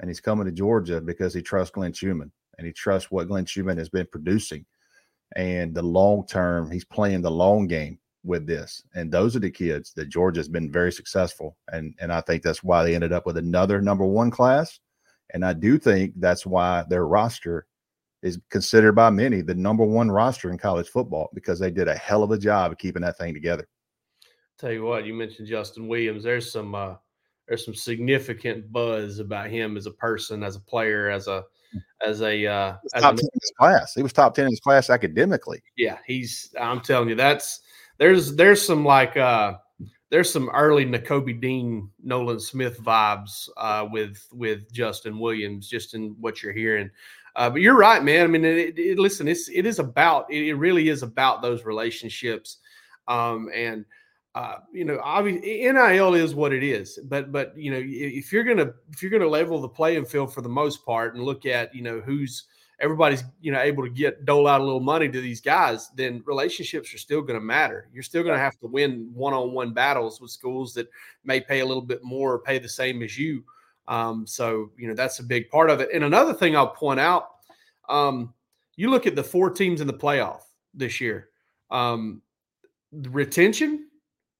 and 0.00 0.08
he's 0.08 0.20
coming 0.20 0.46
to 0.46 0.52
Georgia 0.52 1.00
because 1.00 1.34
he 1.34 1.42
trusts 1.42 1.72
Glenn 1.72 1.92
Schumann 1.92 2.30
and 2.58 2.66
he 2.66 2.72
trusts 2.72 3.10
what 3.10 3.28
Glenn 3.28 3.46
Schumann 3.46 3.78
has 3.78 3.88
been 3.88 4.06
producing, 4.10 4.64
and 5.36 5.74
the 5.74 5.82
long 5.82 6.26
term, 6.26 6.70
he's 6.70 6.84
playing 6.84 7.22
the 7.22 7.30
long 7.30 7.66
game 7.66 7.98
with 8.24 8.46
this. 8.46 8.82
And 8.94 9.12
those 9.12 9.36
are 9.36 9.40
the 9.40 9.50
kids 9.50 9.92
that 9.94 10.08
Georgia's 10.08 10.48
been 10.48 10.72
very 10.72 10.90
successful. 10.90 11.56
And 11.72 11.94
and 12.00 12.12
I 12.12 12.20
think 12.22 12.42
that's 12.42 12.64
why 12.64 12.82
they 12.82 12.94
ended 12.94 13.12
up 13.12 13.26
with 13.26 13.36
another 13.36 13.80
number 13.80 14.04
one 14.04 14.30
class. 14.30 14.80
And 15.34 15.44
I 15.44 15.52
do 15.52 15.78
think 15.78 16.14
that's 16.16 16.46
why 16.46 16.84
their 16.88 17.06
roster 17.06 17.66
is 18.22 18.38
considered 18.50 18.92
by 18.92 19.10
many 19.10 19.42
the 19.42 19.54
number 19.54 19.84
one 19.84 20.10
roster 20.10 20.50
in 20.50 20.56
college 20.56 20.88
football 20.88 21.28
because 21.34 21.58
they 21.58 21.70
did 21.70 21.88
a 21.88 21.94
hell 21.94 22.22
of 22.22 22.30
a 22.30 22.38
job 22.38 22.72
of 22.72 22.78
keeping 22.78 23.02
that 23.02 23.18
thing 23.18 23.34
together. 23.34 23.68
Tell 24.58 24.72
you 24.72 24.84
what, 24.84 25.04
you 25.04 25.12
mentioned 25.12 25.48
Justin 25.48 25.88
Williams. 25.88 26.22
There's 26.22 26.50
some 26.50 26.74
uh, 26.74 26.94
there's 27.48 27.64
some 27.64 27.74
significant 27.74 28.72
buzz 28.72 29.18
about 29.18 29.50
him 29.50 29.76
as 29.76 29.86
a 29.86 29.90
person, 29.90 30.42
as 30.42 30.56
a 30.56 30.60
player, 30.60 31.10
as 31.10 31.26
a 31.26 31.44
as 32.06 32.22
a 32.22 32.46
uh, 32.46 32.76
as 32.94 33.02
top 33.02 33.14
a, 33.14 33.16
10 33.16 33.24
in 33.24 33.40
his 33.42 33.52
class. 33.58 33.92
He 33.94 34.02
was 34.02 34.12
top 34.12 34.34
ten 34.34 34.46
in 34.46 34.52
his 34.52 34.60
class 34.60 34.88
academically. 34.88 35.60
Yeah, 35.76 35.98
he's. 36.06 36.54
I'm 36.58 36.80
telling 36.80 37.08
you, 37.08 37.16
that's 37.16 37.60
there's 37.98 38.36
there's 38.36 38.64
some 38.64 38.84
like 38.84 39.16
uh 39.16 39.54
there's 40.10 40.32
some 40.32 40.48
early 40.50 40.84
Nakobe 40.84 41.40
Dean, 41.40 41.90
Nolan 42.02 42.40
Smith 42.40 42.80
vibes 42.80 43.48
uh, 43.56 43.86
with 43.90 44.26
with 44.32 44.72
Justin 44.72 45.18
Williams, 45.18 45.68
just 45.68 45.94
in 45.94 46.16
what 46.20 46.42
you're 46.42 46.52
hearing. 46.52 46.90
Uh, 47.36 47.50
but 47.50 47.60
you're 47.60 47.76
right, 47.76 48.02
man. 48.02 48.24
I 48.24 48.26
mean, 48.28 48.44
it, 48.44 48.78
it, 48.78 48.98
listen, 48.98 49.26
it's 49.26 49.48
it 49.48 49.66
is 49.66 49.78
about 49.78 50.26
it, 50.30 50.46
it 50.46 50.54
really 50.54 50.88
is 50.88 51.02
about 51.02 51.42
those 51.42 51.64
relationships, 51.64 52.58
um, 53.08 53.50
and 53.52 53.84
uh, 54.34 54.56
you 54.72 54.84
know, 54.84 55.00
obviously 55.02 55.70
NIL 55.70 56.14
is 56.14 56.34
what 56.34 56.52
it 56.52 56.62
is. 56.62 56.98
But 57.04 57.32
but 57.32 57.56
you 57.56 57.70
know, 57.70 57.80
if 57.82 58.32
you're 58.32 58.44
gonna 58.44 58.72
if 58.92 59.02
you're 59.02 59.10
gonna 59.10 59.28
level 59.28 59.60
the 59.60 59.68
playing 59.68 60.04
field 60.04 60.32
for 60.32 60.42
the 60.42 60.48
most 60.48 60.84
part 60.84 61.14
and 61.14 61.24
look 61.24 61.46
at 61.46 61.74
you 61.74 61.82
know 61.82 62.00
who's 62.00 62.44
everybody's 62.80 63.24
you 63.40 63.52
know 63.52 63.60
able 63.60 63.82
to 63.82 63.90
get 63.90 64.24
dole 64.24 64.46
out 64.46 64.60
a 64.60 64.64
little 64.64 64.80
money 64.80 65.08
to 65.08 65.20
these 65.20 65.40
guys, 65.40 65.90
then 65.94 66.22
relationships 66.26 66.92
are 66.94 66.98
still 66.98 67.22
going 67.22 67.38
to 67.38 67.44
matter. 67.44 67.88
You're 67.92 68.02
still 68.02 68.22
going 68.22 68.34
to 68.34 68.40
have 68.40 68.58
to 68.60 68.66
win 68.66 69.10
one-on-one 69.14 69.72
battles 69.72 70.20
with 70.20 70.30
schools 70.30 70.74
that 70.74 70.88
may 71.24 71.40
pay 71.40 71.60
a 71.60 71.66
little 71.66 71.82
bit 71.82 72.02
more 72.02 72.34
or 72.34 72.38
pay 72.40 72.58
the 72.58 72.68
same 72.68 73.02
as 73.02 73.18
you. 73.18 73.44
Um, 73.86 74.26
so 74.26 74.70
you 74.76 74.88
know 74.88 74.94
that's 74.94 75.18
a 75.18 75.24
big 75.24 75.48
part 75.50 75.70
of 75.70 75.80
it. 75.80 75.90
And 75.92 76.04
another 76.04 76.34
thing 76.34 76.56
I'll 76.56 76.68
point 76.68 77.00
out, 77.00 77.28
um, 77.88 78.32
you 78.76 78.90
look 78.90 79.06
at 79.06 79.16
the 79.16 79.24
four 79.24 79.50
teams 79.50 79.80
in 79.80 79.86
the 79.86 79.92
playoff 79.92 80.42
this 80.72 81.00
year. 81.00 81.28
Um, 81.70 82.22
the 82.92 83.10
retention 83.10 83.88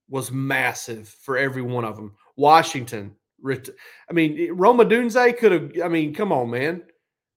was 0.09 0.31
massive 0.31 1.09
for 1.09 1.37
every 1.37 1.63
one 1.63 1.85
of 1.85 1.97
them. 1.97 2.15
Washington, 2.37 3.15
ret- 3.41 3.71
I 4.09 4.13
mean, 4.13 4.53
Rome 4.53 4.79
Odunze 4.79 5.39
could 5.39 5.53
have. 5.53 5.73
I 5.85 5.89
mean, 5.89 6.15
come 6.15 6.33
on, 6.33 6.51
man 6.51 6.83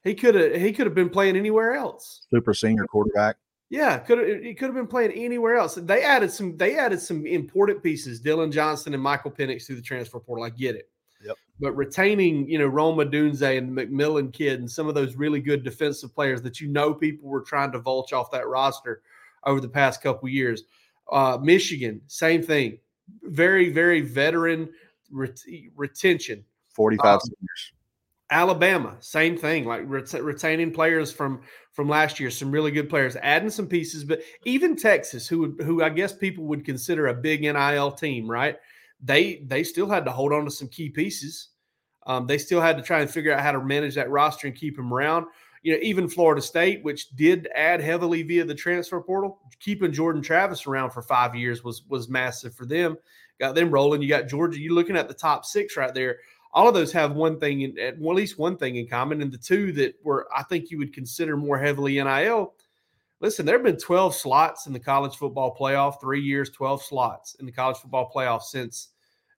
he 0.08 0.16
could 0.16 0.36
have 0.36 0.56
he 0.56 0.72
could 0.72 0.86
have 0.86 0.96
been 0.96 1.10
playing 1.10 1.36
anywhere 1.36 1.74
else. 1.74 2.26
Super 2.30 2.54
senior 2.54 2.86
quarterback. 2.86 3.38
Yeah, 3.70 3.98
could 3.98 4.18
have 4.20 4.42
he 4.44 4.54
could 4.54 4.68
have 4.68 4.76
been 4.76 4.88
playing 4.88 5.12
anywhere 5.12 5.58
else. 5.58 5.76
They 5.76 6.04
added 6.04 6.32
some 6.32 6.56
they 6.56 6.78
added 6.78 7.02
some 7.02 7.26
important 7.26 7.84
pieces, 7.84 8.20
Dillon 8.22 8.52
Johnson 8.52 8.94
and 8.94 9.04
Michael 9.04 9.32
Penix 9.32 9.66
through 9.66 9.76
the 9.76 9.82
transfer 9.82 10.20
portal. 10.20 10.46
I 10.46 10.50
get 10.50 10.76
it. 10.76 10.90
Yep. 11.26 11.36
But 11.60 11.72
retaining, 11.74 12.48
you 12.50 12.60
know, 12.60 12.68
Rome 12.68 12.98
Odunze 13.00 13.58
and 13.58 13.76
the 13.76 13.86
McMillan 13.86 14.32
kid 14.32 14.60
and 14.60 14.70
some 14.70 14.88
of 14.88 14.96
those 14.96 15.16
really 15.16 15.42
good 15.42 15.64
defensive 15.64 16.14
players 16.14 16.42
that 16.44 16.62
you 16.62 16.68
know 16.68 16.94
people 16.94 17.28
were 17.28 17.42
trying 17.42 17.72
to 17.74 17.80
vulture 17.80 18.16
off 18.16 18.32
that 18.32 18.48
roster 18.48 19.02
over 19.44 19.60
the 19.60 19.68
past 19.68 20.02
couple 20.02 20.30
years. 20.30 20.64
Uh, 21.12 21.38
Michigan, 21.42 22.02
same 22.08 22.44
thing. 22.44 22.78
Very, 23.24 23.70
very 23.70 24.02
veteran 24.02 24.70
ret- 25.12 25.44
retention. 25.76 26.44
45 26.70 27.06
um, 27.06 27.20
seniors. 27.22 27.74
Alabama, 28.30 28.98
same 29.00 29.38
thing, 29.38 29.66
like 29.66 29.84
ret- 29.86 30.24
retaining 30.24 30.72
players 30.72 31.12
from 31.12 31.42
from 31.72 31.88
last 31.88 32.20
year, 32.20 32.32
some 32.32 32.52
really 32.52 32.72
good 32.72 32.90
players, 32.90 33.16
adding 33.18 33.50
some 33.50 33.68
pieces. 33.68 34.04
But 34.04 34.22
even 34.44 34.76
Texas, 34.76 35.28
who 35.28 35.56
who 35.64 35.82
I 35.82 35.90
guess 35.90 36.14
people 36.14 36.44
would 36.46 36.66
consider 36.66 37.08
a 37.08 37.14
big 37.14 37.42
NIL 37.42 37.92
team, 37.92 38.30
right? 38.30 38.58
They 39.02 39.44
they 39.46 39.64
still 39.64 39.88
had 39.88 40.04
to 40.06 40.12
hold 40.12 40.34
on 40.34 40.44
to 40.46 40.52
some 40.52 40.68
key 40.68 40.90
pieces. 40.90 41.50
Um, 42.06 42.28
they 42.28 42.38
still 42.38 42.62
had 42.62 42.78
to 42.78 42.84
try 42.84 43.02
and 43.02 43.10
figure 43.10 43.34
out 43.34 43.42
how 43.44 43.52
to 43.52 43.64
manage 43.64 43.96
that 43.96 44.10
roster 44.10 44.48
and 44.48 44.56
keep 44.56 44.76
them 44.76 44.94
around. 44.94 45.26
You 45.62 45.74
know, 45.74 45.80
even 45.82 46.08
Florida 46.08 46.42
State, 46.42 46.84
which 46.84 47.10
did 47.16 47.50
add 47.54 47.82
heavily 47.82 48.24
via 48.24 48.46
the 48.46 48.56
transfer 48.56 49.02
portal, 49.02 49.40
keeping 49.60 49.92
Jordan 49.92 50.22
Travis 50.22 50.68
around 50.68 50.92
for 50.92 51.02
five 51.02 51.34
years 51.34 51.64
was 51.64 51.84
was 51.88 52.10
massive 52.10 52.54
for 52.54 52.66
them. 52.66 52.98
Got 53.40 53.56
them 53.56 53.72
rolling. 53.72 54.02
You 54.02 54.10
got 54.10 54.28
Georgia. 54.28 54.60
You're 54.60 54.74
looking 54.74 54.98
at 54.98 55.08
the 55.08 55.14
top 55.14 55.46
six 55.46 55.78
right 55.78 55.94
there 55.94 56.18
all 56.54 56.68
of 56.68 56.74
those 56.74 56.92
have 56.94 57.14
one 57.14 57.40
thing 57.40 57.62
in 57.62 57.78
at 57.80 58.02
least 58.02 58.40
one 58.40 58.58
thing 58.58 58.78
in 58.78 58.88
common. 58.88 59.22
And 59.22 59.32
the 59.32 59.38
two 59.38 59.72
that 59.74 59.96
were 60.04 60.28
I 60.36 60.44
think 60.44 60.72
you 60.72 60.78
would 60.78 60.94
consider 60.94 61.38
more 61.38 61.58
heavily 61.58 62.02
NIL. 62.02 62.54
Listen, 63.20 63.46
there 63.46 63.56
have 63.56 63.66
been 63.66 63.78
12 63.78 64.16
slots 64.16 64.68
in 64.68 64.74
the 64.74 64.80
college 64.80 65.16
football 65.16 65.56
playoff, 65.56 66.00
three 66.00 66.22
years, 66.22 66.52
12 66.52 66.84
slots 66.84 67.36
in 67.36 67.46
the 67.46 67.52
college 67.52 67.78
football 67.78 68.12
playoff 68.14 68.44
since 68.44 68.90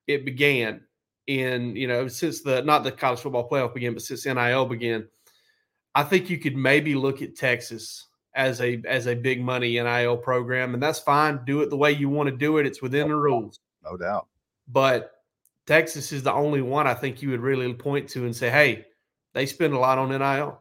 it 0.07 0.25
began 0.25 0.81
in, 1.27 1.75
you 1.75 1.87
know, 1.87 2.07
since 2.07 2.41
the 2.41 2.61
not 2.63 2.83
the 2.83 2.91
college 2.91 3.19
football 3.19 3.47
playoff 3.47 3.73
began, 3.73 3.93
but 3.93 4.03
since 4.03 4.25
NIL 4.25 4.65
began. 4.65 5.07
I 5.95 6.03
think 6.03 6.29
you 6.29 6.37
could 6.37 6.55
maybe 6.55 6.95
look 6.95 7.21
at 7.21 7.35
Texas 7.35 8.07
as 8.35 8.61
a 8.61 8.81
as 8.87 9.07
a 9.07 9.15
big 9.15 9.41
money 9.41 9.73
NIL 9.73 10.17
program, 10.17 10.73
and 10.73 10.81
that's 10.81 10.99
fine. 10.99 11.39
Do 11.45 11.61
it 11.61 11.69
the 11.69 11.77
way 11.77 11.91
you 11.91 12.09
want 12.09 12.29
to 12.29 12.35
do 12.35 12.57
it. 12.57 12.65
It's 12.65 12.81
within 12.81 13.09
the 13.09 13.15
rules. 13.15 13.59
No 13.83 13.97
doubt. 13.97 14.27
But 14.67 15.11
Texas 15.69 16.11
is 16.11 16.23
the 16.23 16.33
only 16.33 16.63
one 16.63 16.87
I 16.87 16.95
think 16.95 17.21
you 17.21 17.29
would 17.29 17.41
really 17.41 17.71
point 17.75 18.09
to 18.09 18.25
and 18.25 18.35
say, 18.35 18.49
hey, 18.49 18.87
they 19.33 19.45
spend 19.45 19.71
a 19.75 19.77
lot 19.77 19.99
on 19.99 20.09
NIL. 20.09 20.59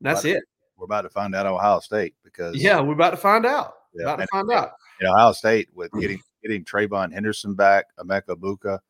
That's 0.00 0.24
it. 0.24 0.42
We're 0.76 0.86
about 0.86 1.02
to 1.02 1.10
find 1.10 1.32
out 1.36 1.46
Ohio 1.46 1.78
State 1.78 2.16
because 2.24 2.56
yeah, 2.56 2.80
we're 2.80 2.94
about 2.94 3.10
to 3.10 3.18
find 3.18 3.46
out. 3.46 3.74
Yeah, 3.94 4.02
about 4.02 4.16
to 4.16 4.26
find 4.32 4.50
out. 4.50 4.72
Ohio 5.00 5.30
State 5.30 5.68
with 5.76 5.92
getting 6.00 6.20
getting 6.42 6.64
TreVeyon 6.64 7.12
Henderson 7.12 7.54
back, 7.54 7.84
Emeka 8.00 8.30
Egbuka, 8.30 8.80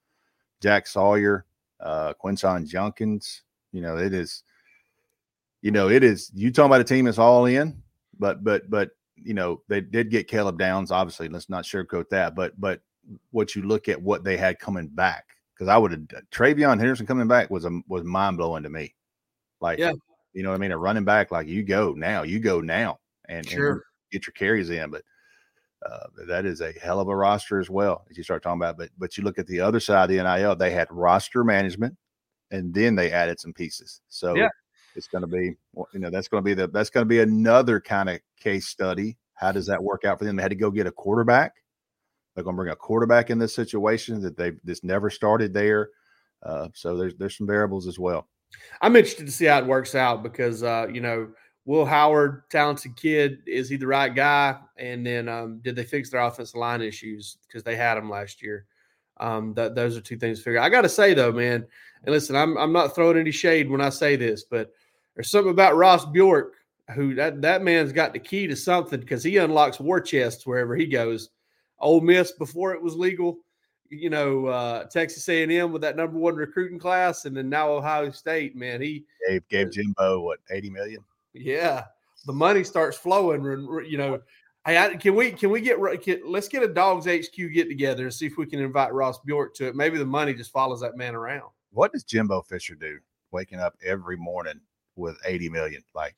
Jack 0.62 0.86
Sawyer, 0.86 1.44
uh, 1.80 2.14
Quinshon 2.14 2.66
Judkins. 2.66 3.42
You 3.70 3.82
know, 3.82 3.98
it 3.98 4.14
is. 4.14 4.44
You 5.60 5.70
know, 5.70 5.90
it 5.90 6.02
is. 6.02 6.30
You 6.32 6.50
talking 6.50 6.70
about 6.70 6.80
a 6.80 6.84
team 6.84 7.04
that's 7.04 7.18
all 7.18 7.44
in, 7.44 7.82
but 8.18 8.42
but 8.42 8.70
but 8.70 8.92
you 9.16 9.34
know 9.34 9.60
they 9.68 9.82
did 9.82 10.10
get 10.10 10.28
Caleb 10.28 10.58
Downs. 10.58 10.90
Obviously, 10.90 11.28
let's 11.28 11.50
not 11.50 11.64
sugarcoat 11.64 12.08
that. 12.08 12.34
But 12.34 12.58
but 12.58 12.80
what 13.32 13.54
you 13.54 13.60
look 13.60 13.90
at 13.90 14.00
what 14.00 14.24
they 14.24 14.38
had 14.38 14.58
coming 14.58 14.88
back 14.88 15.34
because 15.58 15.68
I 15.68 15.76
would 15.76 15.90
have 15.90 16.06
TreVeyon 16.30 16.78
Henderson 16.78 17.06
coming 17.06 17.26
back 17.26 17.50
was 17.50 17.64
a 17.64 17.80
was 17.88 18.04
mind 18.04 18.36
blowing 18.36 18.62
to 18.62 18.70
me. 18.70 18.94
Like, 19.60 19.78
yeah. 19.78 19.92
you 20.32 20.42
know 20.42 20.50
what 20.50 20.56
I 20.56 20.58
mean? 20.58 20.70
A 20.70 20.78
running 20.78 21.04
back, 21.04 21.32
like 21.32 21.48
you 21.48 21.64
go 21.64 21.92
now, 21.94 22.22
you 22.22 22.38
go 22.38 22.60
now, 22.60 22.98
and, 23.28 23.46
sure. 23.48 23.72
and 23.72 23.80
get 24.12 24.26
your 24.26 24.34
carries 24.34 24.70
in. 24.70 24.90
But 24.90 25.02
uh, 25.84 26.06
that 26.28 26.46
is 26.46 26.60
a 26.60 26.72
hell 26.72 27.00
of 27.00 27.08
a 27.08 27.16
roster 27.16 27.58
as 27.58 27.68
well 27.68 28.04
as 28.08 28.16
you 28.16 28.22
start 28.22 28.42
talking 28.42 28.60
about. 28.60 28.78
But 28.78 28.90
but 28.98 29.16
you 29.16 29.24
look 29.24 29.38
at 29.38 29.46
the 29.48 29.60
other 29.60 29.80
side 29.80 30.10
of 30.10 30.16
the 30.16 30.22
NIL, 30.22 30.54
they 30.54 30.70
had 30.70 30.88
roster 30.90 31.42
management, 31.42 31.96
and 32.52 32.72
then 32.72 32.94
they 32.94 33.10
added 33.10 33.40
some 33.40 33.52
pieces. 33.52 34.00
So 34.08 34.36
yeah. 34.36 34.48
it's 34.94 35.08
going 35.08 35.22
to 35.22 35.28
be, 35.28 35.56
you 35.92 36.00
know, 36.00 36.10
that's 36.10 36.28
going 36.28 36.42
to 36.42 36.48
be 36.48 36.54
the 36.54 36.68
that's 36.68 36.90
going 36.90 37.04
to 37.04 37.08
be 37.08 37.20
another 37.20 37.80
kind 37.80 38.08
of 38.08 38.20
case 38.38 38.68
study. 38.68 39.16
How 39.34 39.50
does 39.50 39.66
that 39.66 39.82
work 39.82 40.04
out 40.04 40.20
for 40.20 40.24
them? 40.24 40.36
They 40.36 40.42
had 40.42 40.50
to 40.50 40.56
go 40.56 40.70
get 40.70 40.86
a 40.86 40.92
quarterback 40.92 41.54
they're 42.38 42.44
going 42.44 42.54
to 42.54 42.62
bring 42.62 42.72
a 42.72 42.76
quarterback 42.76 43.30
in 43.30 43.38
this 43.40 43.52
situation 43.52 44.22
that 44.22 44.36
they've 44.36 44.60
this 44.62 44.84
never 44.84 45.10
started 45.10 45.52
there. 45.52 45.90
Uh, 46.40 46.68
so 46.72 46.96
there's 46.96 47.16
there's 47.16 47.36
some 47.36 47.48
variables 47.48 47.88
as 47.88 47.98
well. 47.98 48.28
I'm 48.80 48.94
interested 48.94 49.26
to 49.26 49.32
see 49.32 49.46
how 49.46 49.58
it 49.58 49.66
works 49.66 49.96
out 49.96 50.22
because 50.22 50.62
uh, 50.62 50.86
you 50.92 51.00
know 51.00 51.30
Will 51.64 51.84
Howard, 51.84 52.48
talented 52.48 52.94
kid, 52.94 53.40
is 53.44 53.68
he 53.68 53.76
the 53.76 53.88
right 53.88 54.14
guy? 54.14 54.56
And 54.76 55.04
then 55.04 55.28
um, 55.28 55.58
did 55.64 55.74
they 55.74 55.82
fix 55.82 56.10
their 56.10 56.20
offensive 56.20 56.54
line 56.54 56.80
issues 56.80 57.38
because 57.48 57.64
they 57.64 57.74
had 57.74 57.96
them 57.96 58.08
last 58.08 58.40
year? 58.40 58.66
Um, 59.18 59.52
th- 59.52 59.74
those 59.74 59.96
are 59.96 60.00
two 60.00 60.16
things 60.16 60.38
to 60.38 60.44
figure. 60.44 60.60
Out. 60.60 60.66
I 60.66 60.68
got 60.68 60.82
to 60.82 60.88
say 60.88 61.14
though, 61.14 61.32
man, 61.32 61.66
and 62.04 62.14
listen, 62.14 62.36
I'm 62.36 62.56
I'm 62.56 62.72
not 62.72 62.94
throwing 62.94 63.18
any 63.18 63.32
shade 63.32 63.68
when 63.68 63.80
I 63.80 63.88
say 63.88 64.14
this, 64.14 64.44
but 64.44 64.70
there's 65.16 65.28
something 65.28 65.50
about 65.50 65.74
Ross 65.74 66.06
Bjork 66.06 66.54
who 66.94 67.16
that 67.16 67.42
that 67.42 67.62
man's 67.62 67.90
got 67.90 68.12
the 68.12 68.20
key 68.20 68.46
to 68.46 68.54
something 68.54 69.00
because 69.00 69.24
he 69.24 69.38
unlocks 69.38 69.80
war 69.80 70.00
chests 70.00 70.46
wherever 70.46 70.76
he 70.76 70.86
goes. 70.86 71.30
Ole 71.80 72.00
Miss 72.00 72.32
before 72.32 72.72
it 72.72 72.82
was 72.82 72.94
legal. 72.94 73.38
You 73.90 74.10
know, 74.10 74.46
uh, 74.46 74.84
Texas 74.84 75.26
A&M 75.28 75.72
with 75.72 75.80
that 75.82 75.96
number 75.96 76.18
one 76.18 76.36
recruiting 76.36 76.78
class, 76.78 77.24
and 77.24 77.34
then 77.34 77.48
now 77.48 77.70
Ohio 77.70 78.10
State. 78.10 78.54
Man, 78.54 78.82
he 78.82 79.04
gave 79.26 79.48
gave 79.48 79.72
Jimbo 79.72 80.20
what 80.20 80.40
eighty 80.50 80.68
million. 80.68 81.02
Yeah, 81.32 81.84
the 82.26 82.32
money 82.32 82.64
starts 82.64 82.98
flowing. 82.98 83.42
You 83.88 83.96
know, 83.96 84.20
hey, 84.66 84.96
can 85.00 85.14
we 85.14 85.30
can 85.30 85.48
we 85.50 85.62
get 85.62 85.78
can, 86.02 86.20
let's 86.26 86.48
get 86.48 86.62
a 86.62 86.68
DawgsHQ 86.68 87.52
get 87.54 87.68
together 87.68 88.04
and 88.04 88.12
see 88.12 88.26
if 88.26 88.36
we 88.36 88.44
can 88.44 88.60
invite 88.60 88.92
Ross 88.92 89.20
Bjork 89.20 89.54
to 89.54 89.68
it. 89.68 89.76
Maybe 89.76 89.96
the 89.96 90.04
money 90.04 90.34
just 90.34 90.52
follows 90.52 90.80
that 90.80 90.96
man 90.96 91.14
around. 91.14 91.50
What 91.70 91.92
does 91.92 92.04
Jimbo 92.04 92.42
Fisher 92.42 92.74
do? 92.74 92.98
Waking 93.30 93.60
up 93.60 93.74
every 93.82 94.18
morning 94.18 94.60
with 94.96 95.16
eighty 95.24 95.48
million, 95.48 95.82
like 95.94 96.14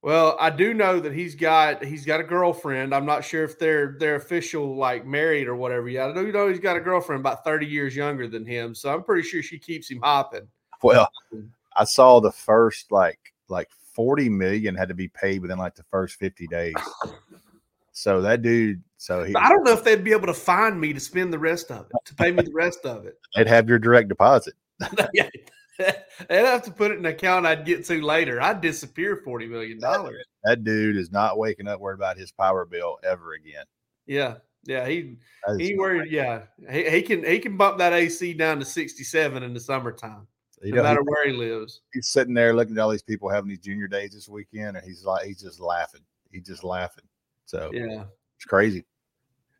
Well, 0.00 0.36
I 0.38 0.50
do 0.50 0.74
know 0.74 1.00
that 1.00 1.12
he's 1.12 1.34
got 1.34 1.84
he's 1.84 2.04
got 2.04 2.20
a 2.20 2.24
girlfriend. 2.24 2.94
I'm 2.94 3.04
not 3.04 3.24
sure 3.24 3.44
if 3.44 3.58
they're 3.58 3.96
they're 3.98 4.14
official 4.14 4.76
like 4.76 5.04
married 5.04 5.48
or 5.48 5.56
whatever 5.56 5.88
yet. 5.88 6.10
I 6.10 6.12
know 6.12 6.20
you 6.20 6.32
know 6.32 6.48
he's 6.48 6.60
got 6.60 6.76
a 6.76 6.80
girlfriend 6.80 7.20
about 7.20 7.44
30 7.44 7.66
years 7.66 7.96
younger 7.96 8.28
than 8.28 8.46
him, 8.46 8.74
so 8.74 8.94
I'm 8.94 9.02
pretty 9.02 9.26
sure 9.26 9.42
she 9.42 9.58
keeps 9.58 9.90
him 9.90 10.00
hopping. 10.00 10.46
Well, 10.82 11.08
I 11.76 11.84
saw 11.84 12.20
the 12.20 12.30
first 12.30 12.92
like 12.92 13.18
like 13.48 13.68
40 13.94 14.28
million 14.28 14.76
had 14.76 14.88
to 14.88 14.94
be 14.94 15.08
paid 15.08 15.42
within 15.42 15.58
like 15.58 15.74
the 15.74 15.84
first 15.90 16.16
50 16.20 16.46
days. 16.46 16.74
So 17.90 18.20
that 18.22 18.42
dude, 18.42 18.80
so 18.96 19.24
he, 19.24 19.34
I 19.34 19.48
don't 19.48 19.64
know 19.64 19.72
if 19.72 19.82
they'd 19.82 20.04
be 20.04 20.12
able 20.12 20.28
to 20.28 20.34
find 20.34 20.80
me 20.80 20.92
to 20.92 21.00
spend 21.00 21.32
the 21.32 21.38
rest 21.38 21.72
of 21.72 21.86
it, 21.90 21.96
to 22.04 22.14
pay 22.14 22.30
me 22.30 22.44
the 22.44 22.52
rest 22.52 22.86
of 22.86 23.06
it. 23.06 23.18
they'd 23.34 23.48
have 23.48 23.68
your 23.68 23.80
direct 23.80 24.08
deposit. 24.08 24.54
They'd 26.28 26.44
have 26.44 26.62
to 26.64 26.70
put 26.70 26.90
it 26.90 26.98
in 26.98 27.06
an 27.06 27.12
account 27.12 27.46
I'd 27.46 27.64
get 27.64 27.84
to 27.86 28.02
later. 28.04 28.40
I'd 28.40 28.60
disappear 28.60 29.16
forty 29.16 29.46
million 29.46 29.78
dollars. 29.80 30.24
That 30.44 30.64
dude 30.64 30.96
is 30.96 31.10
not 31.12 31.38
waking 31.38 31.68
up 31.68 31.80
worried 31.80 31.94
about 31.96 32.16
his 32.18 32.32
power 32.32 32.64
bill 32.64 32.98
ever 33.04 33.34
again. 33.34 33.64
Yeah, 34.06 34.36
yeah. 34.64 34.86
He 34.88 35.16
he 35.58 35.76
worried. 35.76 36.10
Yeah, 36.10 36.42
he, 36.70 36.88
he 36.90 37.02
can 37.02 37.24
he 37.24 37.38
can 37.38 37.56
bump 37.56 37.78
that 37.78 37.92
AC 37.92 38.34
down 38.34 38.58
to 38.58 38.64
sixty 38.64 39.04
seven 39.04 39.42
in 39.42 39.54
the 39.54 39.60
summertime, 39.60 40.26
You 40.62 40.72
no 40.74 40.82
matter 40.82 41.00
he- 41.00 41.06
where 41.08 41.26
he 41.28 41.32
lives. 41.32 41.82
he's 41.92 42.08
sitting 42.08 42.34
there 42.34 42.54
looking 42.54 42.76
at 42.76 42.80
all 42.80 42.90
these 42.90 43.02
people 43.02 43.28
having 43.28 43.48
these 43.50 43.58
junior 43.60 43.86
days 43.88 44.12
this 44.12 44.28
weekend, 44.28 44.76
and 44.76 44.84
he's 44.86 45.04
like, 45.04 45.26
he's 45.26 45.40
just 45.42 45.60
laughing. 45.60 46.00
He's 46.32 46.46
just 46.46 46.64
laughing. 46.64 47.04
So 47.46 47.70
Yeah. 47.72 48.04
it's 48.36 48.44
crazy. 48.46 48.84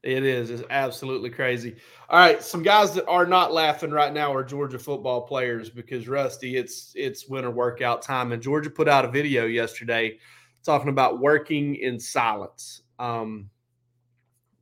It 0.05 0.25
is. 0.25 0.51
It's 0.51 0.63
absolutely 0.71 1.31
crazy. 1.31 1.77
All 2.09 2.19
right, 2.19 2.43
some 2.43 2.63
guys 2.63 2.95
that 2.95 3.07
are 3.09 3.27
not 3.27 3.53
laughing 3.53 3.91
right 3.91 4.13
now 4.13 4.33
are 4.33 4.45
Georgia 4.45 4.79
football 4.79 5.23
players 5.23 5.71
because 5.71 6.07
Rusty, 6.07 6.57
it's 6.57 6.93
it's 6.95 7.29
winter 7.29 7.51
workout 7.51 8.01
time, 8.01 8.31
and 8.31 8.41
Georgia 8.41 8.71
put 8.71 8.89
out 8.89 9.05
a 9.05 9.11
video 9.11 9.47
yesterday 9.47 10.19
talking 10.65 10.89
about 10.91 11.19
working 11.19 11.75
in 11.77 11.99
silence. 11.99 12.83
Um, 13.01 13.51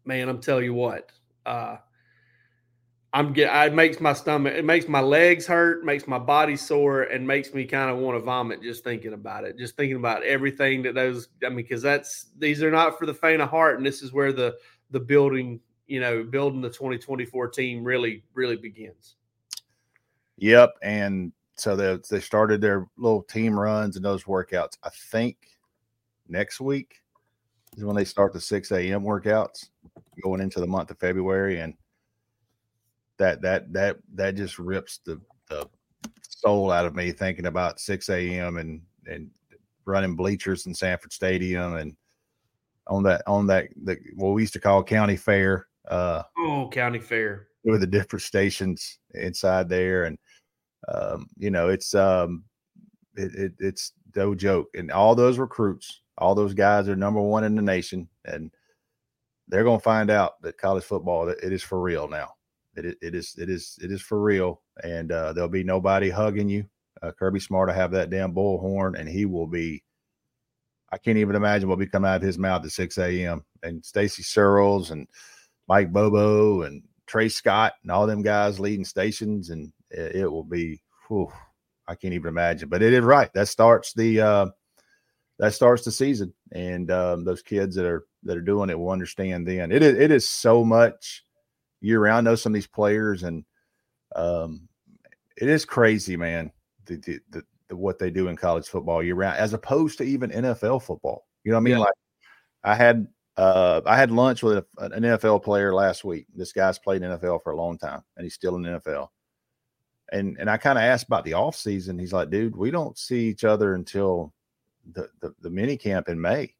man, 0.06 0.30
I'm 0.30 0.40
telling 0.40 0.64
you 0.64 0.74
what, 0.74 1.12
uh, 1.44 1.76
I'm 3.12 3.34
get. 3.34 3.66
It 3.66 3.74
makes 3.74 4.00
my 4.00 4.14
stomach, 4.14 4.54
it 4.54 4.64
makes 4.64 4.88
my 4.88 5.00
legs 5.00 5.46
hurt, 5.46 5.84
makes 5.84 6.08
my 6.08 6.18
body 6.18 6.56
sore, 6.56 7.02
and 7.02 7.26
makes 7.26 7.52
me 7.52 7.66
kind 7.66 7.90
of 7.90 7.98
want 7.98 8.16
to 8.18 8.24
vomit 8.24 8.62
just 8.62 8.84
thinking 8.84 9.12
about 9.12 9.44
it. 9.44 9.58
Just 9.58 9.76
thinking 9.76 9.96
about 9.96 10.22
everything 10.22 10.82
that 10.82 10.94
those. 10.94 11.28
I 11.44 11.48
mean, 11.50 11.56
because 11.56 11.82
that's 11.82 12.28
these 12.38 12.62
are 12.62 12.70
not 12.70 12.98
for 12.98 13.04
the 13.04 13.14
faint 13.14 13.42
of 13.42 13.50
heart, 13.50 13.76
and 13.76 13.84
this 13.84 14.02
is 14.02 14.14
where 14.14 14.32
the 14.32 14.56
the 14.90 15.00
building, 15.00 15.60
you 15.86 16.00
know, 16.00 16.22
building 16.22 16.60
the 16.60 16.68
2024 16.68 17.48
team 17.48 17.84
really, 17.84 18.22
really 18.34 18.56
begins. 18.56 19.16
Yep. 20.38 20.74
And 20.82 21.32
so 21.56 21.74
they 21.74 21.98
they 22.10 22.20
started 22.20 22.60
their 22.60 22.86
little 22.96 23.22
team 23.22 23.58
runs 23.58 23.96
and 23.96 24.04
those 24.04 24.24
workouts. 24.24 24.76
I 24.82 24.90
think 25.10 25.36
next 26.28 26.60
week 26.60 26.96
is 27.76 27.84
when 27.84 27.96
they 27.96 28.04
start 28.04 28.32
the 28.32 28.40
6 28.40 28.70
a.m. 28.72 29.02
workouts 29.02 29.70
going 30.22 30.40
into 30.40 30.60
the 30.60 30.66
month 30.66 30.90
of 30.90 30.98
February. 30.98 31.60
And 31.60 31.74
that 33.18 33.40
that 33.42 33.72
that 33.72 33.96
that 34.14 34.34
just 34.34 34.58
rips 34.58 34.98
the 35.04 35.20
the 35.48 35.68
soul 36.20 36.70
out 36.70 36.86
of 36.86 36.94
me 36.94 37.12
thinking 37.12 37.46
about 37.46 37.80
6 37.80 38.08
a.m. 38.10 38.58
and 38.58 38.82
and 39.06 39.30
running 39.86 40.16
bleachers 40.16 40.66
in 40.66 40.74
Sanford 40.74 41.12
Stadium 41.12 41.76
and 41.76 41.96
on 42.88 43.02
that 43.04 43.22
on 43.26 43.46
that 43.48 43.68
the 43.84 43.96
what 44.14 44.30
we 44.30 44.42
used 44.42 44.52
to 44.54 44.60
call 44.60 44.82
county 44.82 45.16
fair. 45.16 45.66
Uh 45.88 46.22
Oh, 46.38 46.68
county 46.72 46.98
fair. 46.98 47.48
with 47.64 47.80
the 47.80 47.86
different 47.86 48.22
stations 48.22 48.98
inside 49.14 49.68
there. 49.68 50.04
And 50.04 50.18
um, 50.88 51.28
you 51.36 51.50
know 51.50 51.68
it's 51.68 51.94
um 51.94 52.44
it, 53.16 53.34
it, 53.34 53.52
it's 53.58 53.92
no 54.14 54.34
joke. 54.34 54.68
And 54.74 54.90
all 54.90 55.14
those 55.14 55.38
recruits 55.38 56.00
all 56.18 56.34
those 56.34 56.54
guys 56.54 56.88
are 56.88 56.96
number 56.96 57.20
one 57.20 57.44
in 57.44 57.54
the 57.54 57.62
nation. 57.62 58.08
And 58.24 58.50
they're 59.48 59.64
going 59.64 59.78
to 59.78 59.84
find 59.84 60.10
out 60.10 60.40
that 60.42 60.58
college 60.58 60.84
football 60.84 61.28
it 61.28 61.52
is 61.52 61.62
for 61.62 61.80
real 61.80 62.08
now. 62.08 62.30
It, 62.74 62.96
it 63.02 63.14
is 63.14 63.34
it 63.38 63.48
is 63.50 63.78
it 63.82 63.90
is 63.92 64.02
for 64.02 64.20
real. 64.20 64.62
And 64.82 65.12
uh, 65.12 65.32
there'll 65.32 65.48
be 65.48 65.64
nobody 65.64 66.10
hugging 66.10 66.48
you. 66.48 66.64
Uh, 67.02 67.12
kirby 67.12 67.38
smart 67.40 67.68
to 67.68 67.74
have 67.74 67.90
that 67.90 68.10
damn 68.10 68.32
bullhorn 68.32 68.98
and 68.98 69.08
he 69.08 69.26
will 69.26 69.46
be 69.46 69.82
i 70.96 70.98
can't 70.98 71.18
even 71.18 71.36
imagine 71.36 71.68
what 71.68 71.78
will 71.78 71.86
come 71.86 72.04
out 72.04 72.16
of 72.16 72.22
his 72.22 72.38
mouth 72.38 72.64
at 72.64 72.70
6 72.70 72.98
a.m 72.98 73.44
and 73.62 73.84
stacy 73.84 74.22
searels 74.22 74.90
and 74.90 75.06
mike 75.68 75.92
bobo 75.92 76.62
and 76.62 76.82
Trey 77.06 77.28
Scott 77.28 77.74
and 77.82 77.90
all 77.90 78.06
them 78.06 78.22
guys 78.22 78.60
leading 78.60 78.84
stations, 78.84 79.50
and 79.50 79.72
it, 79.90 80.16
it 80.16 80.26
will 80.26 80.44
be. 80.44 80.82
Whew, 81.08 81.32
I 81.86 81.94
can't 81.94 82.14
even 82.14 82.28
imagine, 82.28 82.68
but 82.68 82.82
it 82.82 82.92
is 82.92 83.04
right. 83.04 83.32
That 83.32 83.48
starts 83.48 83.92
the 83.92 84.20
uh, 84.20 84.46
that 85.38 85.54
starts 85.54 85.84
the 85.84 85.92
season, 85.92 86.34
and 86.52 86.90
um, 86.90 87.24
those 87.24 87.42
kids 87.42 87.76
that 87.76 87.86
are 87.86 88.06
that 88.24 88.36
are 88.36 88.42
doing 88.42 88.70
it 88.70 88.78
will 88.78 88.90
understand. 88.90 89.46
Then 89.46 89.70
it 89.70 89.82
is 89.82 89.98
it 89.98 90.10
is 90.10 90.28
so 90.28 90.64
much 90.64 91.24
year 91.80 92.00
round. 92.00 92.26
I 92.26 92.30
know 92.30 92.34
some 92.34 92.52
of 92.52 92.54
these 92.54 92.66
players, 92.66 93.22
and 93.22 93.44
um, 94.16 94.68
it 95.36 95.48
is 95.48 95.64
crazy, 95.64 96.16
man. 96.16 96.50
The, 96.86 96.96
the, 96.96 97.20
the 97.30 97.44
what 97.70 97.98
they 97.98 98.10
do 98.10 98.28
in 98.28 98.36
college 98.36 98.68
football 98.68 99.02
year 99.02 99.14
round, 99.14 99.38
as 99.38 99.52
opposed 99.52 99.98
to 99.98 100.04
even 100.04 100.30
NFL 100.30 100.82
football. 100.82 101.26
You 101.44 101.52
know 101.52 101.56
what 101.56 101.62
I 101.62 101.64
mean? 101.64 101.72
Yeah. 101.74 101.80
Like 101.80 101.94
I 102.64 102.74
had 102.74 103.06
uh, 103.36 103.82
I 103.84 103.96
had 103.96 104.10
lunch 104.10 104.42
with 104.42 104.58
a, 104.58 104.66
an 104.78 105.02
NFL 105.02 105.42
player 105.42 105.74
last 105.74 106.04
week. 106.04 106.26
This 106.34 106.52
guy's 106.52 106.78
played 106.78 107.02
NFL 107.02 107.42
for 107.42 107.52
a 107.52 107.56
long 107.56 107.78
time, 107.78 108.02
and 108.16 108.24
he's 108.24 108.34
still 108.34 108.56
in 108.56 108.62
NFL. 108.62 109.08
And 110.12 110.36
and 110.38 110.48
I 110.48 110.56
kind 110.56 110.78
of 110.78 110.84
asked 110.84 111.06
about 111.06 111.24
the 111.24 111.34
off 111.34 111.56
season. 111.56 111.98
He's 111.98 112.12
like, 112.12 112.30
"Dude, 112.30 112.56
we 112.56 112.70
don't 112.70 112.96
see 112.96 113.28
each 113.28 113.44
other 113.44 113.74
until 113.74 114.32
the, 114.92 115.08
the 115.20 115.34
the 115.42 115.50
mini 115.50 115.76
camp 115.76 116.08
in 116.08 116.20
May. 116.20 116.54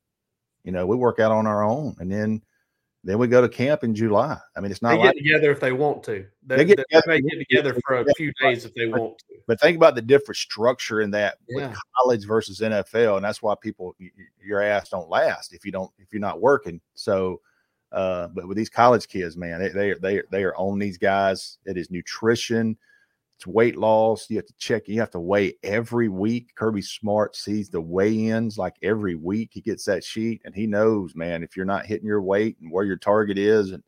You 0.65 0.73
know, 0.73 0.87
we 0.87 0.97
work 0.97 1.21
out 1.21 1.33
on 1.33 1.47
our 1.47 1.63
own, 1.65 1.97
and 2.01 2.11
then 2.11 2.43
then 3.07 3.19
we 3.19 3.29
go 3.29 3.41
to 3.41 3.49
camp 3.49 3.85
in 3.85 3.95
July. 3.95 4.37
I 4.57 4.61
mean, 4.61 4.71
it's 4.71 4.83
not 4.83 4.91
They 4.93 4.99
like 4.99 5.15
get 5.15 5.23
together 5.23 5.51
if 5.53 5.61
they 5.61 5.73
want 5.73 6.03
to. 6.05 6.27
They, 6.45 6.57
They 6.57 6.65
get 6.65 6.77
they 6.79 6.83
together- 6.85 7.05
may 7.07 7.21
get 7.21 7.39
together 7.39 7.77
for 7.87 7.97
a 7.97 8.15
few 8.17 8.33
days 8.43 8.65
if 8.65 8.75
they 8.75 8.87
want 8.87 9.19
to. 9.19 9.37
But 9.47 9.61
think 9.61 9.77
about 9.77 9.95
the 9.95 10.03
different 10.03 10.37
structure 10.37 11.01
in 11.01 11.11
that 11.13 11.39
Yeah. 11.49 11.69
with 11.69 11.79
college 11.97 12.25
versus 12.27 12.61
NFL, 12.61 13.17
and 13.17 13.25
that's 13.25 13.41
why 13.43 13.55
people 13.61 13.95
your 14.45 14.61
ass 14.61 14.89
don't 14.91 15.09
last 15.09 15.55
if 15.55 15.65
you 15.65 15.73
don't 15.73 15.91
if 15.99 16.13
you're 16.13 16.21
not 16.21 16.41
working. 16.41 16.81
So, 16.95 17.41
uh, 17.93 18.27
but 18.29 18.49
with 18.49 18.57
these 18.57 18.69
college 18.71 19.07
kids, 19.09 19.37
man, 19.37 19.61
they 19.61 19.69
they 19.69 19.95
they 19.95 20.23
they 20.31 20.45
are 20.45 20.57
on 20.57 20.79
these 20.79 20.99
guys. 20.99 21.59
It 21.65 21.77
is 21.77 21.91
nutrition, 21.91 22.77
it's 23.37 23.47
weight 23.47 23.77
loss. 23.77 24.31
You 24.31 24.37
have 24.37 24.47
to 24.47 24.55
check. 24.57 24.89
You 24.89 24.99
have 25.01 25.11
to 25.11 25.21
weigh 25.21 25.55
every 25.63 26.09
week. 26.09 26.55
Kirby 26.55 26.81
Smart 26.83 27.37
sees 27.37 27.69
the 27.69 27.81
weigh-ins 27.81 28.57
like 28.57 28.75
every 28.83 29.15
week. 29.15 29.51
He 29.53 29.61
gets 29.61 29.85
that 29.85 30.03
sheet, 30.03 30.41
and 30.45 30.55
he 30.55 30.67
knows, 30.67 31.15
man, 31.15 31.43
if 31.43 31.55
you're 31.57 31.67
not 31.67 31.85
hitting 31.87 32.07
your 32.07 32.23
weight 32.23 32.57
and 32.61 32.71
where 32.73 32.85
your 32.85 32.97
target 32.97 33.37
is, 33.37 33.73
and 33.73 33.83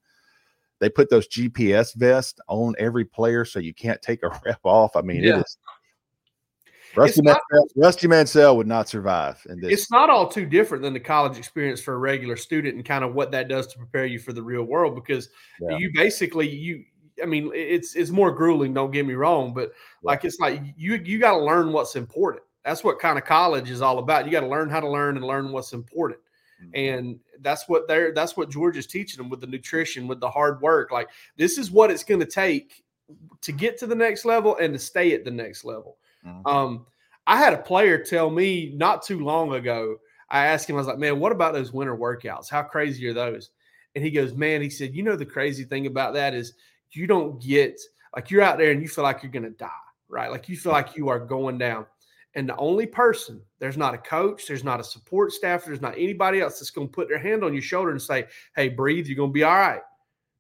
they 0.80 0.90
put 0.90 1.08
those 1.08 1.26
GPS 1.28 1.94
vests 1.96 2.38
on 2.48 2.74
every 2.78 3.04
player 3.06 3.44
so 3.46 3.58
you 3.58 3.72
can't 3.72 4.00
take 4.02 4.22
a 4.22 4.28
rep 4.44 4.60
off. 4.64 4.94
I 4.96 5.00
mean, 5.00 5.22
Yeah. 5.22 5.38
it 5.38 5.40
is. 5.40 5.58
Rusty, 6.96 7.20
not- 7.22 7.40
Mansell, 7.52 7.68
Rusty 7.76 8.08
Mansell 8.08 8.56
would 8.56 8.66
not 8.66 8.88
survive 8.88 9.44
in 9.48 9.60
this. 9.60 9.72
It's 9.72 9.90
not 9.90 10.08
all 10.10 10.26
too 10.28 10.46
different 10.46 10.82
than 10.82 10.94
the 10.94 11.00
college 11.00 11.36
experience 11.38 11.80
for 11.82 11.94
a 11.94 11.98
regular 11.98 12.36
student 12.36 12.76
and 12.76 12.84
kind 12.84 13.04
of 13.04 13.14
what 13.14 13.30
that 13.32 13.48
does 13.48 13.66
to 13.68 13.78
prepare 13.78 14.06
you 14.06 14.18
for 14.18 14.32
the 14.32 14.42
real 14.42 14.64
world 14.64 14.94
because 14.94 15.28
Yeah. 15.60 15.76
you 15.76 15.90
basically 15.94 16.48
you 16.48 16.84
I 17.22 17.26
mean 17.26 17.50
it's 17.54 17.94
it's 17.94 18.10
more 18.10 18.32
grueling, 18.32 18.74
don't 18.74 18.90
get 18.90 19.06
me 19.06 19.14
wrong, 19.14 19.52
but 19.54 19.72
like 20.02 20.24
it's 20.24 20.38
like 20.38 20.62
you 20.76 20.94
you 20.94 21.18
got 21.18 21.32
to 21.32 21.44
learn 21.44 21.72
what's 21.72 21.96
important. 21.96 22.44
That's 22.64 22.84
what 22.84 22.98
kind 22.98 23.18
of 23.18 23.24
college 23.24 23.70
is 23.70 23.80
all 23.82 23.98
about. 23.98 24.26
You 24.26 24.32
got 24.32 24.40
to 24.40 24.48
learn 24.48 24.68
how 24.68 24.80
to 24.80 24.88
learn 24.90 25.16
and 25.16 25.24
learn 25.24 25.52
what's 25.52 25.72
important. 25.72 26.20
Mhm. 26.62 26.70
And 26.74 27.20
that's 27.40 27.68
what 27.68 27.86
they're 27.88 28.12
that's 28.12 28.36
what 28.36 28.50
George 28.50 28.76
is 28.76 28.86
teaching 28.86 29.18
them 29.18 29.30
with 29.30 29.40
the 29.40 29.46
nutrition, 29.46 30.08
with 30.08 30.20
the 30.20 30.30
hard 30.30 30.60
work. 30.60 30.90
Like 30.90 31.08
this 31.36 31.56
is 31.58 31.70
what 31.70 31.90
it's 31.90 32.04
going 32.04 32.20
to 32.20 32.26
take 32.26 32.84
to 33.40 33.52
get 33.52 33.78
to 33.78 33.86
the 33.86 33.94
next 33.94 34.24
level 34.24 34.56
and 34.58 34.74
to 34.74 34.78
stay 34.78 35.14
at 35.14 35.24
the 35.24 35.30
next 35.30 35.64
level. 35.64 35.96
Mhm. 36.26 36.46
Um, 36.46 36.86
I 37.26 37.36
had 37.38 37.52
a 37.52 37.58
player 37.58 37.98
tell 38.02 38.30
me 38.30 38.72
not 38.74 39.02
too 39.02 39.20
long 39.20 39.54
ago. 39.54 39.96
I 40.30 40.46
asked 40.46 40.68
him, 40.68 40.76
I 40.76 40.78
was 40.78 40.86
like, 40.86 40.98
"Man, 40.98 41.20
what 41.20 41.32
about 41.32 41.54
those 41.54 41.72
winter 41.72 41.96
workouts? 41.96 42.50
How 42.50 42.62
crazy 42.62 43.06
are 43.08 43.14
those?" 43.14 43.50
And 43.94 44.04
he 44.04 44.10
goes, 44.10 44.34
"Man," 44.34 44.60
he 44.60 44.68
said, 44.70 44.94
"You 44.94 45.02
know 45.02 45.16
the 45.16 45.24
crazy 45.24 45.64
thing 45.64 45.86
about 45.86 46.12
that 46.14 46.34
is 46.34 46.54
you 46.92 47.06
don't 47.06 47.40
get 47.42 47.80
like 48.14 48.30
you're 48.30 48.42
out 48.42 48.58
there 48.58 48.70
and 48.70 48.82
you 48.82 48.88
feel 48.88 49.04
like 49.04 49.22
you're 49.22 49.32
going 49.32 49.44
to 49.44 49.50
die, 49.50 49.68
right? 50.08 50.30
Like 50.30 50.48
you 50.48 50.56
feel 50.56 50.72
like 50.72 50.96
you 50.96 51.08
are 51.08 51.18
going 51.18 51.58
down." 51.58 51.86
And 52.34 52.48
the 52.48 52.56
only 52.56 52.86
person, 52.86 53.42
there's 53.58 53.76
not 53.76 53.94
a 53.94 53.98
coach, 53.98 54.46
there's 54.46 54.62
not 54.62 54.80
a 54.80 54.84
support 54.84 55.32
staff, 55.32 55.64
there's 55.64 55.80
not 55.80 55.94
anybody 55.94 56.40
else 56.40 56.58
that's 56.58 56.70
going 56.70 56.86
to 56.86 56.92
put 56.92 57.08
their 57.08 57.18
hand 57.18 57.42
on 57.42 57.52
your 57.52 57.62
shoulder 57.62 57.90
and 57.90 58.00
say, 58.00 58.26
Hey, 58.54 58.68
breathe, 58.68 59.06
you're 59.06 59.16
going 59.16 59.30
to 59.30 59.34
be 59.34 59.44
all 59.44 59.54
right. 59.54 59.80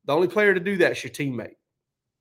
The 0.04 0.14
only 0.14 0.28
player 0.28 0.54
to 0.54 0.60
do 0.60 0.76
that 0.78 0.92
is 0.92 1.02
your 1.02 1.10
teammate. 1.10 1.56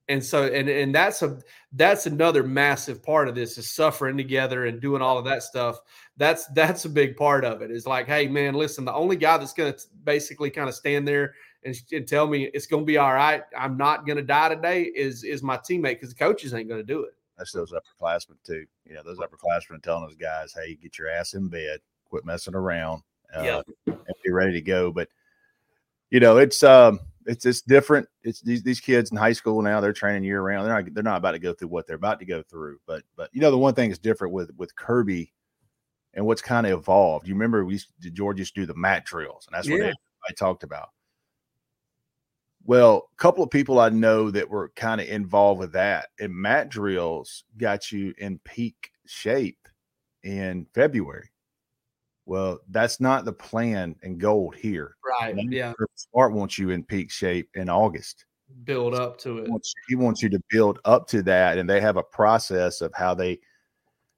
And 0.10 0.24
so, 0.24 0.46
and 0.46 0.70
and 0.70 0.96
that's 0.96 1.22
a 1.22 1.38
that's 1.74 2.06
another 2.06 2.42
massive 2.42 3.04
part 3.04 3.28
of 3.28 3.36
this 3.36 3.58
is 3.58 3.70
suffering 3.70 4.16
together 4.16 4.66
and 4.66 4.80
doing 4.80 5.02
all 5.02 5.18
of 5.18 5.26
that 5.26 5.44
stuff. 5.44 5.80
That's 6.16 6.48
that's 6.56 6.86
a 6.86 6.90
big 6.90 7.18
part 7.18 7.44
of 7.44 7.62
it. 7.62 7.70
Is 7.70 7.86
like, 7.86 8.08
hey 8.08 8.28
man, 8.28 8.54
listen, 8.54 8.86
the 8.86 8.94
only 8.94 9.18
guy 9.18 9.38
that's 9.38 9.54
going 9.54 9.74
to 9.74 9.80
basically 10.06 10.50
kind 10.50 10.70
of 10.70 10.76
stand 10.76 11.06
there 11.06 11.34
and, 11.64 11.76
and 11.92 12.08
tell 12.08 12.28
me 12.28 12.46
it's 12.54 12.68
going 12.68 12.84
to 12.84 12.88
be 12.88 12.98
all 12.98 13.14
right, 13.14 13.44
I'm 13.58 13.78
not 13.78 14.06
going 14.06 14.18
to 14.18 14.24
die 14.24 14.50
today, 14.50 14.84
is 14.84 15.24
is 15.24 15.44
my 15.44 15.58
teammate 15.58 15.96
because 15.96 16.10
the 16.10 16.16
coaches 16.16 16.54
ain't 16.54 16.70
going 16.70 16.80
to 16.82 16.86
do 16.86 17.04
it. 17.04 17.14
That's 17.38 17.52
those 17.52 17.72
upperclassmen 17.72 18.38
too. 18.44 18.66
You 18.86 18.96
know, 18.96 19.04
those 19.04 19.20
upperclassmen 19.20 19.82
telling 19.84 20.06
those 20.06 20.16
guys, 20.16 20.54
"Hey, 20.54 20.76
get 20.76 20.98
your 20.98 21.10
ass 21.10 21.34
in 21.34 21.48
bed. 21.50 21.80
quit 22.10 22.24
messing 22.26 22.56
around, 22.56 23.04
uh, 23.36 23.44
Yeah. 23.44 23.62
and 23.86 23.98
be 24.24 24.32
ready 24.32 24.54
to 24.54 24.62
go. 24.62 24.92
But 24.94 25.10
you 26.10 26.20
know, 26.22 26.38
it's 26.38 26.64
um, 26.64 27.00
it's 27.26 27.46
it's 27.46 27.62
different. 27.62 28.08
It's 28.24 28.40
these 28.42 28.64
these 28.64 28.80
kids 28.80 29.12
in 29.12 29.18
high 29.18 29.34
school 29.34 29.62
now. 29.62 29.82
They're 29.82 29.92
training 29.92 30.24
year 30.24 30.42
round. 30.42 30.66
They're 30.66 30.82
not 30.82 30.94
they're 30.94 31.04
not 31.04 31.18
about 31.18 31.32
to 31.34 31.40
go 31.40 31.54
through 31.54 31.68
what 31.68 31.86
they're 31.86 31.98
about 31.98 32.20
to 32.20 32.26
go 32.26 32.42
through. 32.44 32.80
But 32.88 33.04
but 33.18 33.30
you 33.34 33.42
know, 33.42 33.52
the 33.52 33.58
one 33.58 33.74
thing 33.74 33.92
is 33.92 34.00
different 34.00 34.34
with 34.34 34.52
with 34.56 34.74
Kirby, 34.76 35.34
and 36.14 36.26
what's 36.26 36.42
kind 36.42 36.66
of 36.66 36.80
evolved. 36.80 37.28
You 37.28 37.34
remember 37.34 37.66
we 37.66 37.74
used 37.74 37.90
to, 38.04 38.10
George 38.10 38.40
used 38.40 38.56
to 38.56 38.62
do 38.62 38.66
the 38.66 38.76
mat 38.80 39.04
drills, 39.06 39.46
and 39.48 39.56
that's 39.56 39.70
what 39.70 39.80
Yeah. 39.82 39.92
I 40.30 40.34
talked 40.34 40.64
about. 40.64 40.90
Well, 42.68 43.10
a 43.14 43.16
couple 43.16 43.46
of 43.46 43.50
people 43.50 43.80
I 43.80 43.88
know 43.88 44.30
that 44.30 44.50
were 44.50 44.74
kind 44.76 45.00
of 45.00 45.08
involved 45.08 45.62
with 45.62 45.72
that, 45.72 46.10
and 46.20 46.34
mat 46.34 46.68
drills 46.68 47.46
got 47.58 47.94
you 47.94 48.14
in 48.18 48.40
peak 48.40 48.92
shape 49.06 49.70
in 50.24 50.68
February. 50.76 51.32
Well, 52.26 52.60
that's 52.70 53.00
not 53.00 53.24
the 53.24 53.32
plan 53.32 53.96
and 54.04 54.20
goal 54.20 54.52
here. 54.52 54.98
Right. 55.02 55.34
Yeah. 55.50 55.72
Kirby 55.80 55.94
Smart 55.96 56.34
wants 56.34 56.58
you 56.60 56.72
in 56.72 56.84
peak 56.84 57.10
shape 57.10 57.48
in 57.56 57.70
August. 57.70 58.26
Build 58.66 58.94
up 58.94 59.18
to 59.20 59.38
it. 59.38 59.46
He 59.46 59.50
wants, 59.50 59.74
he 59.88 59.96
wants 59.96 60.22
you 60.22 60.28
to 60.28 60.42
build 60.50 60.80
up 60.84 61.08
to 61.08 61.24
that, 61.24 61.58
and 61.58 61.70
they 61.70 61.80
have 61.80 61.96
a 61.96 62.04
process 62.04 62.82
of 62.82 62.92
how 62.94 63.14
they 63.14 63.40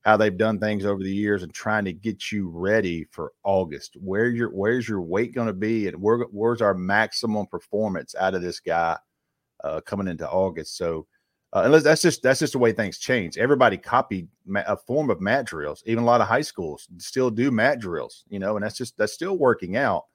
how 0.10 0.18
they've 0.18 0.38
done 0.38 0.60
things 0.60 0.86
over 0.86 1.04
the 1.04 1.14
years 1.14 1.44
and 1.44 1.54
trying 1.54 1.86
to 1.86 1.94
get 1.94 2.32
you 2.32 2.50
ready 2.50 3.06
for 3.12 3.32
August. 3.44 3.96
Where 4.02 4.28
your 4.28 4.50
where's 4.50 4.90
your 4.90 5.02
weight 5.02 5.36
going 5.36 5.46
to 5.46 5.54
be, 5.54 5.88
and 5.88 6.02
where 6.02 6.18
where's 6.32 6.64
our 6.64 6.74
maximum 6.74 7.46
performance 7.46 8.16
out 8.16 8.34
of 8.34 8.42
this 8.42 8.60
guy 8.60 8.98
uh, 9.64 9.82
coming 9.82 10.08
into 10.08 10.28
August? 10.28 10.78
So, 10.78 11.06
uh, 11.54 11.62
unless 11.64 11.84
that's 11.84 12.02
just 12.02 12.24
that's 12.24 12.40
just 12.40 12.54
the 12.54 12.60
way 12.60 12.72
things 12.72 12.98
change. 12.98 13.38
Everybody 13.38 13.78
copied 13.78 14.28
a 14.56 14.76
form 14.76 15.12
of 15.12 15.22
mat 15.22 15.46
drills. 15.46 15.84
Even 15.86 16.04
a 16.04 16.08
lot 16.08 16.22
of 16.22 16.28
high 16.28 16.42
schools 16.42 16.88
still 16.98 17.30
do 17.30 17.52
mat 17.52 17.80
drills, 17.80 18.24
you 18.30 18.40
know, 18.40 18.56
and 18.56 18.66
that's 18.66 18.78
just 18.78 18.98
that's 18.98 19.14
still 19.14 19.38
working 19.38 19.78
out. 19.78 20.06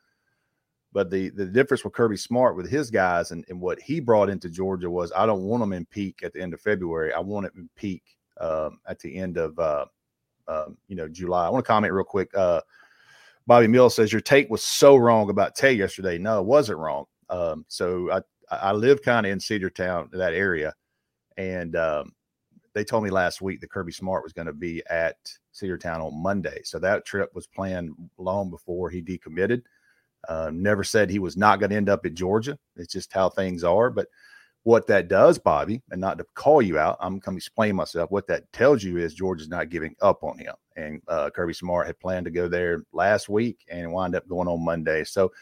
But 0.93 1.09
the 1.09 1.31
the 1.31 1.47
difference 1.47 1.85
with 1.85 1.93
Kirby 1.93 2.17
Smart 2.17 2.57
with 2.57 2.69
his 2.69 2.91
guys 2.91 3.31
and, 3.31 3.45
and 3.49 3.61
what 3.61 3.81
he 3.81 4.01
brought 4.01 4.29
into 4.29 4.51
Georgia 4.51 4.91
was 4.91 5.13
I 5.15 5.25
don't 5.25 5.45
want 5.45 5.61
them 5.61 5.73
in 5.73 5.87
peak 5.87 6.19
at 6.25 6.33
the 6.33 6.43
end 6.43 6.53
of 6.53 6.61
February. 6.61 7.13
I 7.13 7.21
want 7.21 7.47
it 7.47 7.53
in 7.55 7.71
peak 7.77 8.03
um, 8.41 8.81
at 8.87 8.99
the 9.01 9.17
end 9.17 9.37
of 9.37 9.59
uh, 9.59 9.87
um, 10.49 10.77
you 10.89 10.97
know 10.97 11.09
July. 11.09 11.47
I 11.47 11.51
want 11.51 11.65
to 11.65 11.69
comment 11.69 11.93
real 11.93 12.05
quick. 12.05 12.31
Uh, 12.35 12.61
Bobby 13.47 13.67
Mills 13.67 13.95
says 13.95 14.13
your 14.13 14.21
take 14.21 14.49
was 14.49 14.63
so 14.63 14.97
wrong 14.97 15.31
about 15.31 15.55
Tay 15.55 15.73
yesterday. 15.73 16.19
No, 16.19 16.41
it 16.41 16.47
wasn't 16.47 16.79
wrong. 16.79 17.05
Um, 17.29 17.65
so 17.69 18.11
I 18.11 18.21
I 18.51 18.73
live 18.73 19.03
kind 19.03 19.27
of 19.27 19.33
in 19.33 19.39
Cedartown, 19.39 20.11
that 20.13 20.35
area, 20.35 20.75
and 21.37 21.77
um, 21.77 22.13
they 22.75 22.85
told 22.85 23.05
me 23.05 23.11
last 23.11 23.41
week 23.41 23.61
that 23.61 23.71
Kirby 23.71 23.93
Smart 23.93 24.23
was 24.23 24.33
going 24.33 24.47
to 24.47 24.53
be 24.53 24.83
at 24.91 25.17
Cedartown 25.55 26.01
on 26.01 26.23
Monday. 26.23 26.61
So 26.65 26.79
that 26.81 27.07
trip 27.07 27.35
was 27.35 27.47
planned 27.47 27.95
long 28.19 28.51
before 28.51 28.91
he 28.91 29.01
decommitted. 29.01 29.63
Uh, 30.29 30.51
never 30.53 30.83
said 30.83 31.09
he 31.09 31.19
was 31.19 31.37
not 31.37 31.61
going 31.61 31.71
to 31.71 31.77
end 31.77 31.89
up 31.89 32.05
at 32.05 32.15
Georgia. 32.15 32.59
It's 32.77 32.93
just 32.93 33.13
how 33.13 33.29
things 33.29 33.63
are. 33.63 33.91
But 33.91 34.09
what 34.65 34.87
that 34.87 35.09
does, 35.09 35.39
Bobby, 35.39 35.83
and 35.91 36.01
not 36.01 36.17
to 36.19 36.27
call 36.35 36.63
you 36.63 36.79
out, 36.79 36.97
I'm 36.99 37.19
going 37.19 37.35
to 37.35 37.37
explain 37.37 37.77
myself. 37.77 38.11
What 38.11 38.27
that 38.29 38.51
tells 38.53 38.83
you 38.83 38.97
is 38.97 39.15
Georgia's 39.15 39.49
not 39.49 39.69
giving 39.69 39.95
up 40.01 40.25
on 40.25 40.39
him. 40.39 40.55
And 40.77 41.03
uh, 41.07 41.31
Kirby 41.31 41.53
Smart 41.53 41.87
had 41.87 42.01
planned 42.01 42.25
to 42.25 42.31
go 42.31 42.49
there 42.49 42.83
last 42.93 43.29
week 43.29 43.59
and 43.69 43.93
wind 43.93 44.17
up 44.17 44.27
going 44.27 44.49
on 44.49 44.65
Monday. 44.65 45.05
So, 45.05 45.33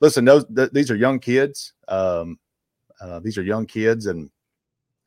listen, 0.00 0.24
those 0.24 0.44
th- 0.54 0.72
these 0.72 0.90
are 0.90 0.96
young 0.96 1.20
kids. 1.20 1.74
Um, 1.86 2.38
uh, 3.00 3.20
these 3.20 3.38
are 3.38 3.42
young 3.42 3.66
kids, 3.66 4.06
and 4.06 4.28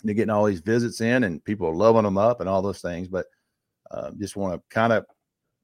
they're 0.04 0.16
getting 0.16 0.30
all 0.30 0.46
these 0.46 0.62
visits 0.62 1.02
in, 1.02 1.26
and 1.26 1.44
people 1.44 1.68
are 1.68 1.76
loving 1.76 2.04
them 2.04 2.18
up 2.18 2.40
and 2.40 2.48
all 2.48 2.62
those 2.62 2.82
things. 2.82 3.10
But 3.10 3.26
uh, 3.92 4.12
just 4.18 4.38
want 4.38 4.54
to 4.54 4.62
kind 4.74 4.94
of 4.94 5.06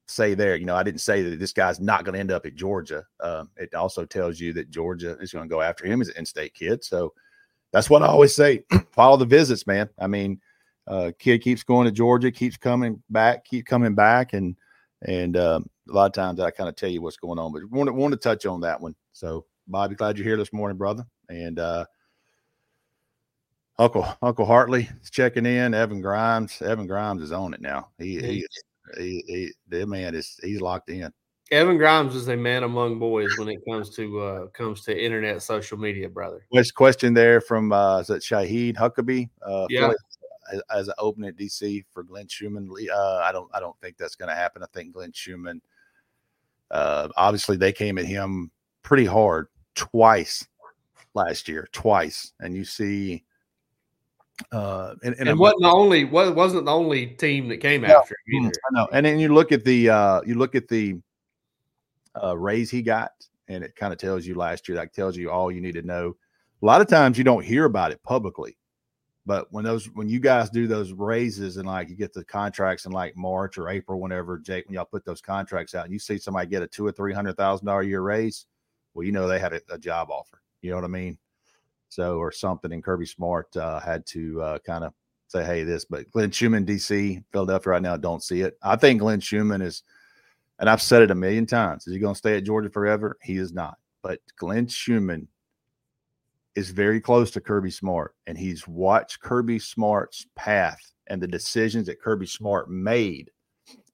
say 0.06 0.34
there, 0.34 0.56
you 0.56 0.66
know, 0.66 0.76
I 0.76 0.82
didn't 0.82 1.00
say 1.00 1.22
that 1.22 1.38
this 1.38 1.54
guy's 1.54 1.80
not 1.80 2.04
going 2.04 2.12
to 2.12 2.20
end 2.20 2.30
up 2.30 2.44
at 2.44 2.54
Georgia. 2.54 3.04
Um, 3.20 3.50
it 3.56 3.74
also 3.74 4.04
tells 4.04 4.38
you 4.38 4.52
that 4.52 4.70
Georgia 4.70 5.16
is 5.18 5.32
going 5.32 5.48
to 5.48 5.52
go 5.52 5.62
after 5.62 5.86
him 5.86 6.02
as 6.02 6.08
an 6.08 6.18
in-state 6.18 6.52
kid. 6.52 6.84
So 6.84 7.14
that's 7.76 7.90
what 7.90 8.02
I 8.02 8.06
always 8.06 8.34
say: 8.34 8.64
follow 8.92 9.18
the 9.18 9.26
visits, 9.26 9.66
man. 9.66 9.90
I 9.98 10.06
mean, 10.06 10.40
uh, 10.86 11.12
kid 11.18 11.42
keeps 11.42 11.62
going 11.62 11.84
to 11.84 11.90
Georgia, 11.92 12.30
keeps 12.32 12.56
coming 12.56 13.02
back, 13.10 13.44
keep 13.44 13.66
coming 13.66 13.94
back, 13.94 14.32
and 14.32 14.56
and 15.02 15.36
um, 15.36 15.68
a 15.90 15.92
lot 15.92 16.06
of 16.06 16.12
times 16.12 16.40
I 16.40 16.50
kind 16.50 16.70
of 16.70 16.76
tell 16.76 16.88
you 16.88 17.02
what's 17.02 17.18
going 17.18 17.38
on. 17.38 17.52
But 17.52 17.70
want 17.70 17.88
to 17.88 17.92
want 17.92 18.12
to 18.12 18.18
touch 18.18 18.46
on 18.46 18.62
that 18.62 18.80
one. 18.80 18.94
So, 19.12 19.44
Bobby, 19.68 19.94
glad 19.94 20.16
you're 20.16 20.26
here 20.26 20.38
this 20.38 20.54
morning, 20.54 20.78
brother, 20.78 21.04
and. 21.28 21.58
uh 21.58 21.84
Uncle 23.78 24.06
Uncle 24.22 24.46
Hartley 24.46 24.88
is 25.02 25.10
checking 25.10 25.44
in. 25.44 25.74
Evan 25.74 26.00
Grimes. 26.00 26.62
Evan 26.62 26.86
Grimes 26.86 27.20
is 27.20 27.30
on 27.30 27.52
it 27.52 27.60
now. 27.60 27.90
He 27.98 28.18
he 28.18 28.46
he, 28.96 29.22
he 29.26 29.52
that 29.68 29.86
man 29.86 30.14
is 30.14 30.40
he's 30.42 30.62
locked 30.62 30.88
in. 30.88 31.12
Evan 31.52 31.78
Grimes 31.78 32.14
is 32.16 32.28
a 32.28 32.36
man 32.36 32.64
among 32.64 32.98
boys 32.98 33.36
when 33.36 33.48
it 33.48 33.60
comes 33.68 33.90
to 33.96 34.20
uh 34.20 34.46
comes 34.48 34.82
to 34.82 35.04
internet 35.04 35.42
social 35.42 35.78
media, 35.78 36.08
brother. 36.08 36.44
Next 36.52 36.72
question 36.72 37.14
there 37.14 37.40
from 37.40 37.72
uh 37.72 38.00
is 38.00 38.08
that 38.08 38.22
Shahid 38.22 38.76
Huckabee? 38.76 39.28
Uh 39.42 39.66
Yeah. 39.70 39.92
as, 40.52 40.62
as 40.74 40.88
an 40.88 40.94
opening 40.98 41.28
at 41.30 41.36
DC 41.36 41.84
for 41.92 42.02
Glenn 42.02 42.26
Schumann. 42.26 42.68
Uh 42.92 43.16
I 43.22 43.30
don't 43.30 43.48
I 43.54 43.60
don't 43.60 43.78
think 43.80 43.96
that's 43.96 44.16
gonna 44.16 44.34
happen. 44.34 44.62
I 44.62 44.66
think 44.74 44.92
Glenn 44.92 45.12
Schumann 45.12 45.60
uh 46.72 47.08
obviously 47.16 47.56
they 47.56 47.72
came 47.72 47.96
at 47.98 48.06
him 48.06 48.50
pretty 48.82 49.04
hard 49.04 49.46
twice 49.76 50.46
last 51.14 51.46
year, 51.48 51.68
twice. 51.70 52.32
And 52.40 52.56
you 52.56 52.64
see 52.64 53.22
uh 54.50 54.96
and, 55.04 55.14
And, 55.20 55.28
I'm- 55.28 55.38
wasn't 55.38 55.62
the 55.62 55.70
only 55.70 56.04
wasn't 56.04 56.64
the 56.64 56.72
only 56.72 57.06
team 57.06 57.46
that 57.50 57.58
came 57.58 57.82
No. 57.82 57.98
after 58.00 58.16
him 58.26 58.42
Mm, 58.42 58.46
either. 58.48 58.60
I 58.68 58.74
know. 58.80 58.88
And 58.92 59.06
then 59.06 59.20
you 59.20 59.32
look 59.32 59.52
at 59.52 59.64
the 59.64 59.90
uh 59.90 60.22
you 60.26 60.34
look 60.34 60.56
at 60.56 60.66
the 60.66 60.96
uh 62.22 62.36
raise 62.36 62.70
he 62.70 62.82
got, 62.82 63.12
and 63.48 63.64
it 63.64 63.76
kind 63.76 63.92
of 63.92 63.98
tells 63.98 64.26
you 64.26 64.34
last 64.34 64.68
year, 64.68 64.76
like 64.76 64.92
tells 64.92 65.16
you 65.16 65.30
all 65.30 65.50
you 65.50 65.60
need 65.60 65.74
to 65.74 65.82
know. 65.82 66.16
A 66.62 66.66
lot 66.66 66.80
of 66.80 66.88
times 66.88 67.18
you 67.18 67.24
don't 67.24 67.44
hear 67.44 67.64
about 67.64 67.92
it 67.92 68.02
publicly. 68.02 68.56
But 69.26 69.52
when 69.52 69.64
those 69.64 69.86
when 69.86 70.08
you 70.08 70.20
guys 70.20 70.50
do 70.50 70.68
those 70.68 70.92
raises 70.92 71.56
and 71.56 71.66
like 71.66 71.88
you 71.88 71.96
get 71.96 72.12
the 72.12 72.24
contracts 72.24 72.86
in 72.86 72.92
like 72.92 73.16
March 73.16 73.58
or 73.58 73.68
April, 73.68 74.00
whenever 74.00 74.38
Jake, 74.38 74.66
when 74.66 74.74
y'all 74.74 74.84
put 74.84 75.04
those 75.04 75.20
contracts 75.20 75.74
out 75.74 75.84
and 75.84 75.92
you 75.92 75.98
see 75.98 76.16
somebody 76.16 76.46
get 76.46 76.62
a 76.62 76.66
two 76.68 76.86
or 76.86 76.92
three 76.92 77.12
hundred 77.12 77.36
thousand 77.36 77.66
dollar 77.66 77.82
year 77.82 78.02
raise, 78.02 78.46
well, 78.94 79.04
you 79.04 79.10
know 79.10 79.26
they 79.26 79.40
had 79.40 79.52
a, 79.52 79.60
a 79.70 79.78
job 79.78 80.10
offer. 80.10 80.40
You 80.62 80.70
know 80.70 80.76
what 80.76 80.84
I 80.84 80.88
mean? 80.88 81.18
So 81.88 82.18
or 82.18 82.30
something. 82.30 82.72
And 82.72 82.84
Kirby 82.84 83.06
Smart 83.06 83.56
uh, 83.56 83.80
had 83.80 84.06
to 84.06 84.40
uh, 84.42 84.58
kind 84.60 84.84
of 84.84 84.92
say, 85.28 85.44
hey, 85.44 85.64
this. 85.64 85.84
But 85.84 86.10
Glenn 86.10 86.30
Schumann, 86.30 86.64
DC, 86.64 87.22
Philadelphia 87.32 87.72
right 87.72 87.82
now, 87.82 87.96
don't 87.96 88.22
see 88.22 88.42
it. 88.42 88.56
I 88.62 88.76
think 88.76 89.00
Glenn 89.00 89.20
Schumann 89.20 89.62
is, 89.62 89.82
and 90.58 90.70
I've 90.70 90.82
said 90.82 91.02
it 91.02 91.10
a 91.10 91.14
million 91.14 91.46
times. 91.46 91.86
Is 91.86 91.92
he 91.92 91.98
going 91.98 92.14
to 92.14 92.18
stay 92.18 92.36
at 92.36 92.44
Georgia 92.44 92.70
forever? 92.70 93.18
He 93.22 93.36
is 93.36 93.52
not. 93.52 93.76
But 94.02 94.20
Glenn 94.36 94.66
Schumann 94.68 95.28
is 96.54 96.70
very 96.70 97.00
close 97.00 97.30
to 97.32 97.40
Kirby 97.40 97.70
Smart, 97.70 98.14
and 98.26 98.38
he's 98.38 98.66
watched 98.66 99.20
Kirby 99.20 99.58
Smart's 99.58 100.26
path 100.34 100.80
and 101.08 101.20
the 101.20 101.28
decisions 101.28 101.86
that 101.86 102.00
Kirby 102.00 102.26
Smart 102.26 102.70
made 102.70 103.30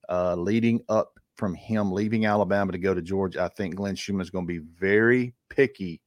uh, 0.09 0.37
leading 0.37 0.81
up 0.89 1.19
from 1.35 1.55
him 1.55 1.91
leaving 1.91 2.27
Alabama 2.27 2.73
to 2.73 2.79
go 2.79 2.95
to 2.95 3.03
Georgia. 3.03 3.43
I 3.43 3.49
think 3.49 3.75
Glenn 3.75 3.97
Schumann 3.97 4.23
is 4.23 4.31
going 4.31 4.47
to 4.47 4.53
be 4.53 4.65
very 4.79 5.35
picky 5.49 6.01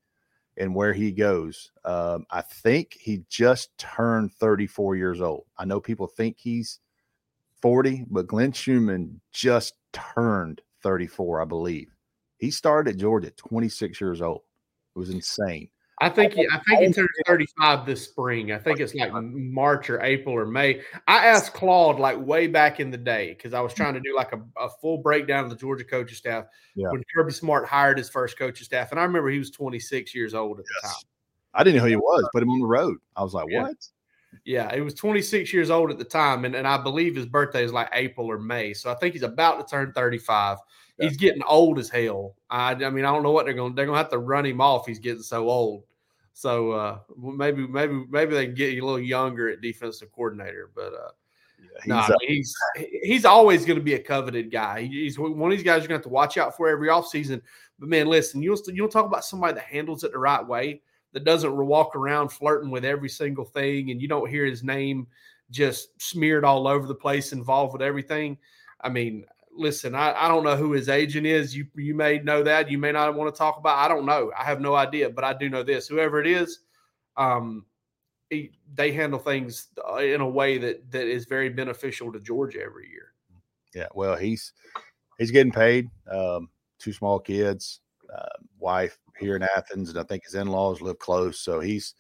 in 0.58 0.74
where 0.74 0.94
he 0.94 1.12
goes. 1.12 1.72
Um, 1.84 2.26
I 2.32 2.42
think 2.42 2.96
he 3.00 3.24
just 3.30 3.78
turned 3.78 4.32
34 4.34 4.96
years 4.96 5.20
old. 5.20 5.46
I 5.58 5.66
know 5.66 5.82
people 5.82 6.08
think 6.08 6.38
he's 6.40 6.80
40, 7.66 8.06
but 8.12 8.28
Glenn 8.28 8.52
Schumann 8.52 9.20
just 9.34 9.74
turned 9.92 10.62
34, 10.84 11.42
I 11.42 11.46
believe. 11.46 11.88
He 12.38 12.52
started 12.52 12.92
at 12.92 13.00
Georgia 13.00 13.30
at 13.30 13.38
26 13.38 14.00
years 14.00 14.22
old. 14.22 14.42
It 14.96 15.00
was 15.00 15.10
insane. 15.10 15.70
I 16.00 16.10
think 16.10 16.34
he, 16.34 16.48
I 16.48 16.60
think 16.60 16.82
he 16.82 16.94
turns 16.94 17.10
35 17.26 17.88
this 17.88 18.04
spring. 18.04 18.52
I 18.52 18.60
think 18.60 18.80
it's 18.80 18.94
like 18.94 19.12
March 19.14 19.90
or 19.90 20.00
April 20.04 20.36
or 20.36 20.46
May. 20.46 20.82
I 21.08 21.26
asked 21.26 21.54
Claude 21.54 21.98
like 21.98 22.20
way 22.20 22.46
back 22.46 22.80
in 22.80 22.92
the 22.92 23.00
day 23.00 23.30
because 23.30 23.56
I 23.56 23.62
was 23.62 23.74
mm. 23.74 23.78
trying 23.78 23.96
to 23.96 24.00
do 24.00 24.16
like 24.16 24.32
a, 24.34 24.42
a 24.60 24.70
full 24.80 25.00
breakdown 25.00 25.46
of 25.46 25.50
the 25.50 25.56
Georgia 25.56 25.86
coaching 25.86 26.16
staff 26.16 26.46
Yeah. 26.76 26.92
when 26.92 27.02
Kirby 27.16 27.32
Smart 27.32 27.66
hired 27.68 27.98
his 27.98 28.12
first 28.12 28.38
coaching 28.38 28.66
staff. 28.66 28.92
And 28.92 29.00
I 29.00 29.04
remember 29.06 29.32
he 29.32 29.40
was 29.40 29.50
26 29.50 30.14
years 30.14 30.36
old 30.36 30.60
at 30.60 30.66
the 30.66 30.88
time. 30.88 30.98
I 31.56 31.64
didn't 31.64 31.78
know 31.78 31.86
who 31.86 31.90
he 31.90 31.96
was. 31.96 32.30
Put 32.32 32.44
him 32.44 32.52
on 32.52 32.60
the 32.60 32.68
road. 32.68 32.98
I 33.16 33.24
was 33.24 33.34
like, 33.34 33.48
Yeah. 33.50 33.64
what? 33.64 33.76
Yeah, 34.44 34.74
he 34.74 34.82
was 34.82 34.94
26 34.94 35.54
years 35.54 35.70
old 35.70 35.92
at 35.92 35.98
the 35.98 36.04
time, 36.06 36.46
and, 36.46 36.56
and 36.56 36.68
I 36.68 36.78
believe 36.78 37.16
his 37.16 37.26
birthday 37.26 37.64
is 37.64 37.72
like 37.72 37.90
April 37.94 38.28
or 38.28 38.38
May. 38.38 38.74
So 38.74 38.92
I 38.92 38.96
think 38.96 39.14
he's 39.14 39.24
about 39.24 39.60
to 39.60 39.70
turn 39.70 39.94
35. 39.94 40.58
Yeah. 40.98 41.08
He's 41.08 41.18
getting 41.18 41.44
old 41.44 41.80
as 41.80 41.90
hell. 41.90 42.36
I, 42.50 42.72
I 42.72 42.90
mean, 42.90 43.06
I 43.06 43.12
don't 43.12 43.24
know 43.24 43.32
what 43.32 43.46
they're 43.46 43.54
going. 43.54 43.76
They're 43.76 43.86
going 43.86 43.96
to 43.96 44.04
have 44.04 44.12
to 44.12 44.18
run 44.18 44.46
him 44.46 44.62
off. 44.62 44.86
He's 44.86 45.00
getting 45.00 45.24
so 45.24 45.50
old. 45.50 45.84
So 46.34 46.72
uh, 46.72 47.00
maybe, 47.18 47.66
maybe, 47.66 48.06
maybe 48.10 48.34
they 48.34 48.46
can 48.46 48.56
get 48.56 48.74
you 48.74 48.84
a 48.84 48.86
little 48.86 49.00
younger 49.00 49.50
at 49.50 49.62
defensive 49.62 50.12
coordinator. 50.12 50.70
But 50.76 50.94
uh, 50.94 51.12
Yeah, 51.62 51.96
no, 51.96 52.02
he's, 52.02 52.10
I 52.10 52.16
mean, 52.20 52.30
he's 52.30 52.56
he's 53.04 53.26
always 53.26 53.66
going 53.66 53.80
to 53.80 53.84
be 53.84 53.94
a 53.94 54.00
coveted 54.00 54.52
guy. 54.52 54.84
He's 54.84 55.18
one 55.18 55.52
of 55.52 55.58
these 55.58 55.66
guys 55.66 55.82
you're 55.82 55.88
going 55.88 56.02
to 56.02 56.04
have 56.04 56.04
to 56.04 56.10
watch 56.10 56.38
out 56.38 56.56
for 56.56 56.68
every 56.68 56.90
offseason. 56.90 57.42
But 57.80 57.90
man, 57.90 58.08
listen, 58.08 58.42
you'll 58.42 58.60
you'll 58.68 58.90
talk 58.90 59.06
about 59.06 59.26
somebody 59.26 59.54
that 59.54 59.64
handles 59.64 60.04
it 60.04 60.12
the 60.12 60.20
right 60.20 60.46
way, 60.46 60.82
that 61.16 61.24
doesn't 61.24 61.56
walk 61.56 61.96
around 61.96 62.28
flirting 62.28 62.70
with 62.70 62.84
every 62.84 63.08
single 63.08 63.46
thing, 63.46 63.90
and 63.90 64.02
you 64.02 64.08
don't 64.08 64.30
hear 64.30 64.44
his 64.44 64.64
name 64.64 65.08
just 65.50 65.90
smeared 66.02 66.44
all 66.44 66.68
over 66.68 66.86
the 66.86 66.94
place, 66.94 67.32
involved 67.32 67.72
with 67.72 67.82
everything. 67.82 68.38
I 68.82 68.90
mean, 68.90 69.24
listen, 69.56 69.96
I, 69.96 70.12
I 70.14 70.28
don't 70.28 70.44
know 70.44 70.58
who 70.58 70.74
his 70.74 70.90
agent 70.90 71.26
is. 71.26 71.56
You 71.56 71.68
you 71.74 71.96
may 71.96 72.20
know 72.20 72.44
that. 72.44 72.70
You 72.70 72.78
may 72.78 72.92
not 72.92 73.16
want 73.16 73.34
to 73.34 73.38
talk 73.38 73.58
about. 73.58 73.78
I 73.78 73.88
don't 73.88 74.06
know. 74.06 74.34
I 74.38 74.44
have 74.44 74.60
no 74.60 74.76
idea, 74.76 75.10
but 75.10 75.24
I 75.24 75.34
do 75.34 75.50
know 75.50 75.64
this. 75.64 75.88
Whoever 75.88 76.20
it 76.20 76.28
is, 76.28 76.60
um, 77.16 77.66
he, 78.30 78.52
they 78.74 78.92
handle 78.92 79.20
things 79.20 79.70
uh, 79.90 79.96
in 80.00 80.20
a 80.20 80.30
way 80.30 80.58
that 80.58 80.92
that 80.92 81.08
is 81.08 81.24
very 81.24 81.48
beneficial 81.48 82.12
to 82.12 82.20
Georgia 82.20 82.62
every 82.62 82.90
year. 82.90 83.14
Yeah, 83.74 83.88
well, 83.96 84.18
he's 84.18 84.52
he's 85.18 85.32
getting 85.32 85.54
paid. 85.54 85.90
Um, 86.12 86.50
two 86.78 86.92
small 86.92 87.20
kids, 87.20 87.80
uh, 88.14 88.36
wife 88.60 89.00
here 89.20 89.36
in 89.36 89.44
Athens, 89.44 89.90
and 89.90 90.00
I 90.00 90.04
think 90.04 90.24
his 90.24 90.36
in 90.36 90.48
laws 90.48 90.82
live 90.82 91.00
close. 91.00 91.40
So 91.40 91.60
he's 91.60 91.96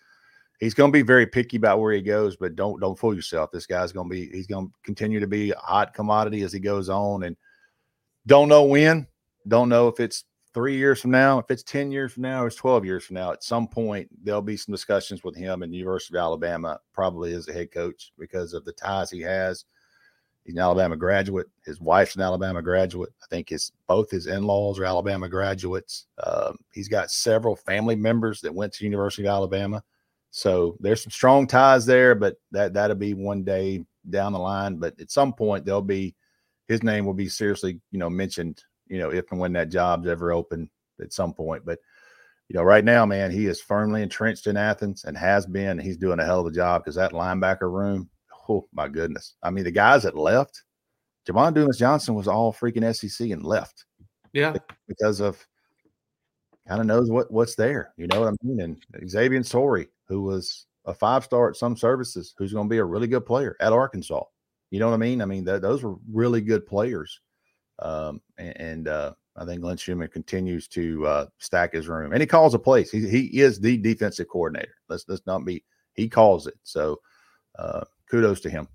he's 0.59 0.73
going 0.73 0.91
to 0.91 0.97
be 0.97 1.01
very 1.01 1.27
picky 1.27 1.57
about 1.57 1.79
where 1.79 1.93
he 1.93 2.01
goes, 2.01 2.35
but 2.37 2.55
don't 2.55 2.79
don't 2.79 2.97
fool 2.97 3.15
yourself. 3.15 3.51
This 3.51 3.65
guy's 3.65 3.91
going 3.91 4.09
to 4.09 4.13
be 4.13 4.29
he's 4.29 4.47
going 4.47 4.67
to 4.67 4.73
continue 4.83 5.19
to 5.19 5.27
be 5.27 5.51
a 5.51 5.57
hot 5.57 5.93
commodity 5.93 6.41
as 6.41 6.53
he 6.53 6.59
goes 6.59 6.89
on, 6.89 7.23
and 7.23 7.35
don't 8.27 8.49
know 8.49 8.63
when, 8.63 9.07
don't 9.47 9.69
know 9.69 9.87
if 9.87 9.99
it's 9.99 10.25
three 10.53 10.77
years 10.77 11.01
from 11.01 11.11
now, 11.11 11.37
if 11.37 11.51
it's 11.51 11.63
ten 11.63 11.91
years 11.91 12.13
from 12.13 12.23
now, 12.23 12.43
or 12.43 12.47
it's 12.47 12.55
twelve 12.55 12.85
years 12.85 13.03
from 13.03 13.15
now. 13.15 13.31
At 13.31 13.43
some 13.43 13.67
point, 13.67 14.09
there'll 14.23 14.41
be 14.41 14.57
some 14.57 14.73
discussions 14.73 15.23
with 15.23 15.35
him 15.35 15.63
in 15.63 15.71
the 15.71 15.77
University 15.77 16.17
of 16.17 16.23
Alabama, 16.23 16.79
probably 16.93 17.33
as 17.33 17.47
a 17.47 17.53
head 17.53 17.71
coach 17.71 18.11
because 18.17 18.53
of 18.53 18.65
the 18.65 18.73
ties 18.73 19.11
he 19.11 19.21
has. 19.21 19.65
He's 20.45 20.53
an 20.53 20.61
Alabama 20.61 20.95
graduate. 20.95 21.47
His 21.65 21.81
wife's 21.81 22.15
an 22.15 22.21
Alabama 22.21 22.61
graduate. 22.61 23.11
I 23.23 23.25
think 23.29 23.49
his 23.49 23.71
both 23.87 24.11
his 24.11 24.27
in-laws 24.27 24.79
are 24.79 24.85
Alabama 24.85 25.27
graduates. 25.27 26.05
Um, 26.23 26.57
he's 26.71 26.87
got 26.87 27.09
several 27.09 27.55
family 27.55 27.95
members 27.95 28.41
that 28.41 28.53
went 28.53 28.71
to 28.73 28.83
University 28.83 29.23
of 29.23 29.31
Alabama. 29.33 29.83
So 30.29 30.77
there's 30.79 31.01
some 31.01 31.11
strong 31.11 31.47
ties 31.47 31.85
there, 31.87 32.13
but 32.13 32.35
that 32.51 32.73
that'll 32.73 32.95
be 32.95 33.15
one 33.15 33.43
day 33.43 33.83
down 34.07 34.33
the 34.33 34.39
line. 34.39 34.75
But 34.75 34.99
at 35.01 35.09
some 35.09 35.33
point, 35.33 35.65
there'll 35.65 35.81
be 35.81 36.13
his 36.67 36.83
name 36.83 37.05
will 37.05 37.13
be 37.13 37.29
seriously, 37.29 37.81
you 37.91 37.97
know, 37.97 38.09
mentioned, 38.09 38.63
you 38.87 38.99
know, 38.99 39.11
if 39.11 39.31
and 39.31 39.39
when 39.39 39.53
that 39.53 39.69
job's 39.69 40.07
ever 40.07 40.31
open 40.31 40.69
at 41.01 41.13
some 41.13 41.33
point. 41.33 41.65
But 41.65 41.79
you 42.49 42.55
know, 42.55 42.63
right 42.63 42.85
now, 42.85 43.05
man, 43.07 43.31
he 43.31 43.47
is 43.47 43.59
firmly 43.59 44.03
entrenched 44.03 44.45
in 44.45 44.57
Athens 44.57 45.05
and 45.05 45.17
has 45.17 45.47
been. 45.47 45.79
He's 45.79 45.97
doing 45.97 46.19
a 46.19 46.25
hell 46.25 46.41
of 46.41 46.45
a 46.45 46.51
job 46.51 46.83
because 46.83 46.95
that 46.95 47.13
linebacker 47.13 47.71
room, 47.71 48.09
oh 48.49 48.67
my 48.73 48.87
goodness. 48.87 49.35
I 49.43 49.49
mean, 49.49 49.63
the 49.63 49.71
guys 49.71 50.03
that 50.03 50.17
left, 50.17 50.63
Jamon 51.27 51.53
Dumas 51.53 51.77
Johnson 51.77 52.15
was 52.15 52.27
all 52.27 52.53
freaking 52.53 52.95
SEC 52.95 53.29
and 53.29 53.43
left. 53.43 53.85
Yeah. 54.33 54.53
Because 54.87 55.21
of 55.21 55.45
kind 56.67 56.81
of 56.81 56.87
knows 56.87 57.09
what 57.09 57.31
what's 57.31 57.55
there. 57.55 57.93
You 57.97 58.07
know 58.07 58.21
what 58.21 58.33
I 58.33 58.35
mean? 58.43 58.59
And 58.59 59.09
Xavian 59.09 59.43
Sorey, 59.43 59.87
who 60.07 60.21
was 60.21 60.67
a 60.85 60.93
five 60.93 61.23
star 61.23 61.49
at 61.49 61.55
some 61.55 61.75
services, 61.75 62.33
who's 62.37 62.53
going 62.53 62.67
to 62.67 62.73
be 62.73 62.77
a 62.77 62.85
really 62.85 63.07
good 63.07 63.25
player 63.25 63.55
at 63.59 63.73
Arkansas. 63.73 64.23
You 64.71 64.79
know 64.79 64.87
what 64.87 64.95
I 64.95 64.97
mean? 64.97 65.21
I 65.21 65.25
mean, 65.25 65.45
th- 65.45 65.61
those 65.61 65.83
were 65.83 65.95
really 66.11 66.41
good 66.41 66.65
players. 66.65 67.19
Um, 67.79 68.21
and, 68.37 68.57
and 68.57 68.87
uh, 68.87 69.13
I 69.35 69.45
think 69.45 69.61
Glenn 69.61 69.77
Schumann 69.77 70.09
continues 70.09 70.67
to 70.69 71.05
uh, 71.05 71.25
stack 71.39 71.73
his 71.73 71.87
room, 71.87 72.13
and 72.13 72.21
he 72.21 72.27
calls 72.27 72.53
a 72.53 72.59
place. 72.59 72.89
He, 72.89 73.07
he 73.07 73.41
is 73.41 73.59
the 73.59 73.77
defensive 73.77 74.27
coordinator. 74.27 74.75
Let's 74.89 75.05
let's 75.07 75.25
not 75.25 75.45
be. 75.45 75.63
He 75.93 76.09
calls 76.09 76.47
it. 76.47 76.55
So 76.63 76.99
uh, 77.57 77.83
kudos 78.15 78.39
to 78.41 78.49
him. 78.49 78.67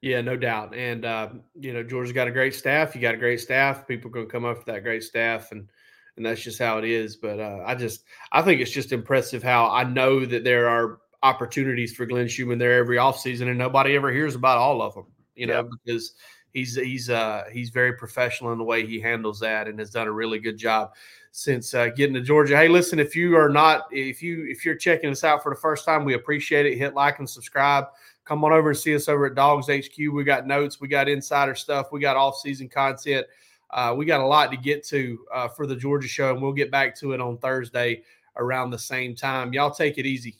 Yeah, 0.00 0.20
no 0.20 0.36
doubt. 0.36 0.74
And 0.74 1.04
uh, 1.04 1.30
you 1.58 1.72
know, 1.72 1.82
Georgia's 1.82 2.12
got 2.12 2.28
a 2.28 2.32
great 2.32 2.54
staff. 2.54 2.94
You 2.94 3.00
got 3.00 3.14
a 3.14 3.18
great 3.18 3.40
staff. 3.40 3.86
People 3.86 4.10
are 4.10 4.14
going 4.14 4.26
to 4.26 4.32
come 4.32 4.44
up 4.44 4.58
for 4.58 4.72
that 4.72 4.84
great 4.84 5.02
staff, 5.02 5.50
and 5.50 5.68
and 6.16 6.24
that's 6.24 6.42
just 6.42 6.58
how 6.58 6.78
it 6.78 6.84
is. 6.84 7.16
But 7.16 7.40
uh, 7.40 7.62
I 7.66 7.74
just 7.74 8.04
I 8.30 8.42
think 8.42 8.60
it's 8.60 8.70
just 8.70 8.92
impressive 8.92 9.42
how 9.42 9.68
I 9.68 9.82
know 9.82 10.24
that 10.24 10.44
there 10.44 10.68
are 10.68 11.00
opportunities 11.24 11.94
for 11.94 12.06
Glenn 12.06 12.28
Schumann 12.28 12.58
there 12.58 12.78
every 12.78 12.96
offseason 12.96 13.48
and 13.48 13.58
nobody 13.58 13.96
ever 13.96 14.12
hears 14.12 14.36
about 14.36 14.58
all 14.58 14.80
of 14.82 14.94
them, 14.94 15.06
you 15.34 15.48
know, 15.48 15.68
because 15.84 16.12
he's 16.52 16.76
he's 16.76 17.10
uh 17.10 17.44
he's 17.52 17.70
very 17.70 17.92
professional 17.94 18.52
in 18.52 18.58
the 18.58 18.64
way 18.64 18.86
he 18.86 19.00
handles 19.00 19.40
that 19.40 19.66
and 19.66 19.80
has 19.80 19.90
done 19.90 20.06
a 20.06 20.12
really 20.12 20.38
good 20.38 20.56
job 20.56 20.92
since 21.32 21.74
uh, 21.74 21.88
getting 21.88 22.14
to 22.14 22.20
Georgia. 22.20 22.56
Hey, 22.56 22.68
listen, 22.68 22.98
if 22.98 23.14
you 23.14 23.36
are 23.36 23.48
not 23.48 23.86
if 23.90 24.22
you 24.22 24.46
if 24.48 24.64
you're 24.64 24.76
checking 24.76 25.10
us 25.10 25.24
out 25.24 25.42
for 25.42 25.52
the 25.52 25.60
first 25.60 25.84
time, 25.84 26.04
we 26.04 26.14
appreciate 26.14 26.66
it. 26.66 26.78
Hit 26.78 26.94
like 26.94 27.18
and 27.18 27.28
subscribe. 27.28 27.86
Come 28.28 28.44
on 28.44 28.52
over 28.52 28.68
and 28.68 28.78
see 28.78 28.94
us 28.94 29.08
over 29.08 29.24
at 29.24 29.34
DawgsHQ. 29.34 30.12
We 30.12 30.22
got 30.22 30.46
notes, 30.46 30.82
we 30.82 30.86
got 30.86 31.08
insider 31.08 31.54
stuff, 31.54 31.92
we 31.92 31.98
got 31.98 32.14
off 32.14 32.38
season 32.38 32.68
content. 32.68 33.26
Uh, 33.70 33.94
we 33.96 34.04
got 34.04 34.20
a 34.20 34.26
lot 34.26 34.50
to 34.50 34.58
get 34.58 34.84
to 34.88 35.18
uh, 35.32 35.48
for 35.48 35.66
the 35.66 35.74
Georgia 35.74 36.08
show, 36.08 36.30
and 36.34 36.42
we'll 36.42 36.52
get 36.52 36.70
back 36.70 36.94
to 36.96 37.12
it 37.12 37.22
on 37.22 37.38
Thursday 37.38 38.02
around 38.36 38.68
the 38.68 38.78
same 38.78 39.16
time. 39.16 39.54
Y'all 39.54 39.70
take 39.70 39.96
it 39.96 40.04
easy. 40.04 40.36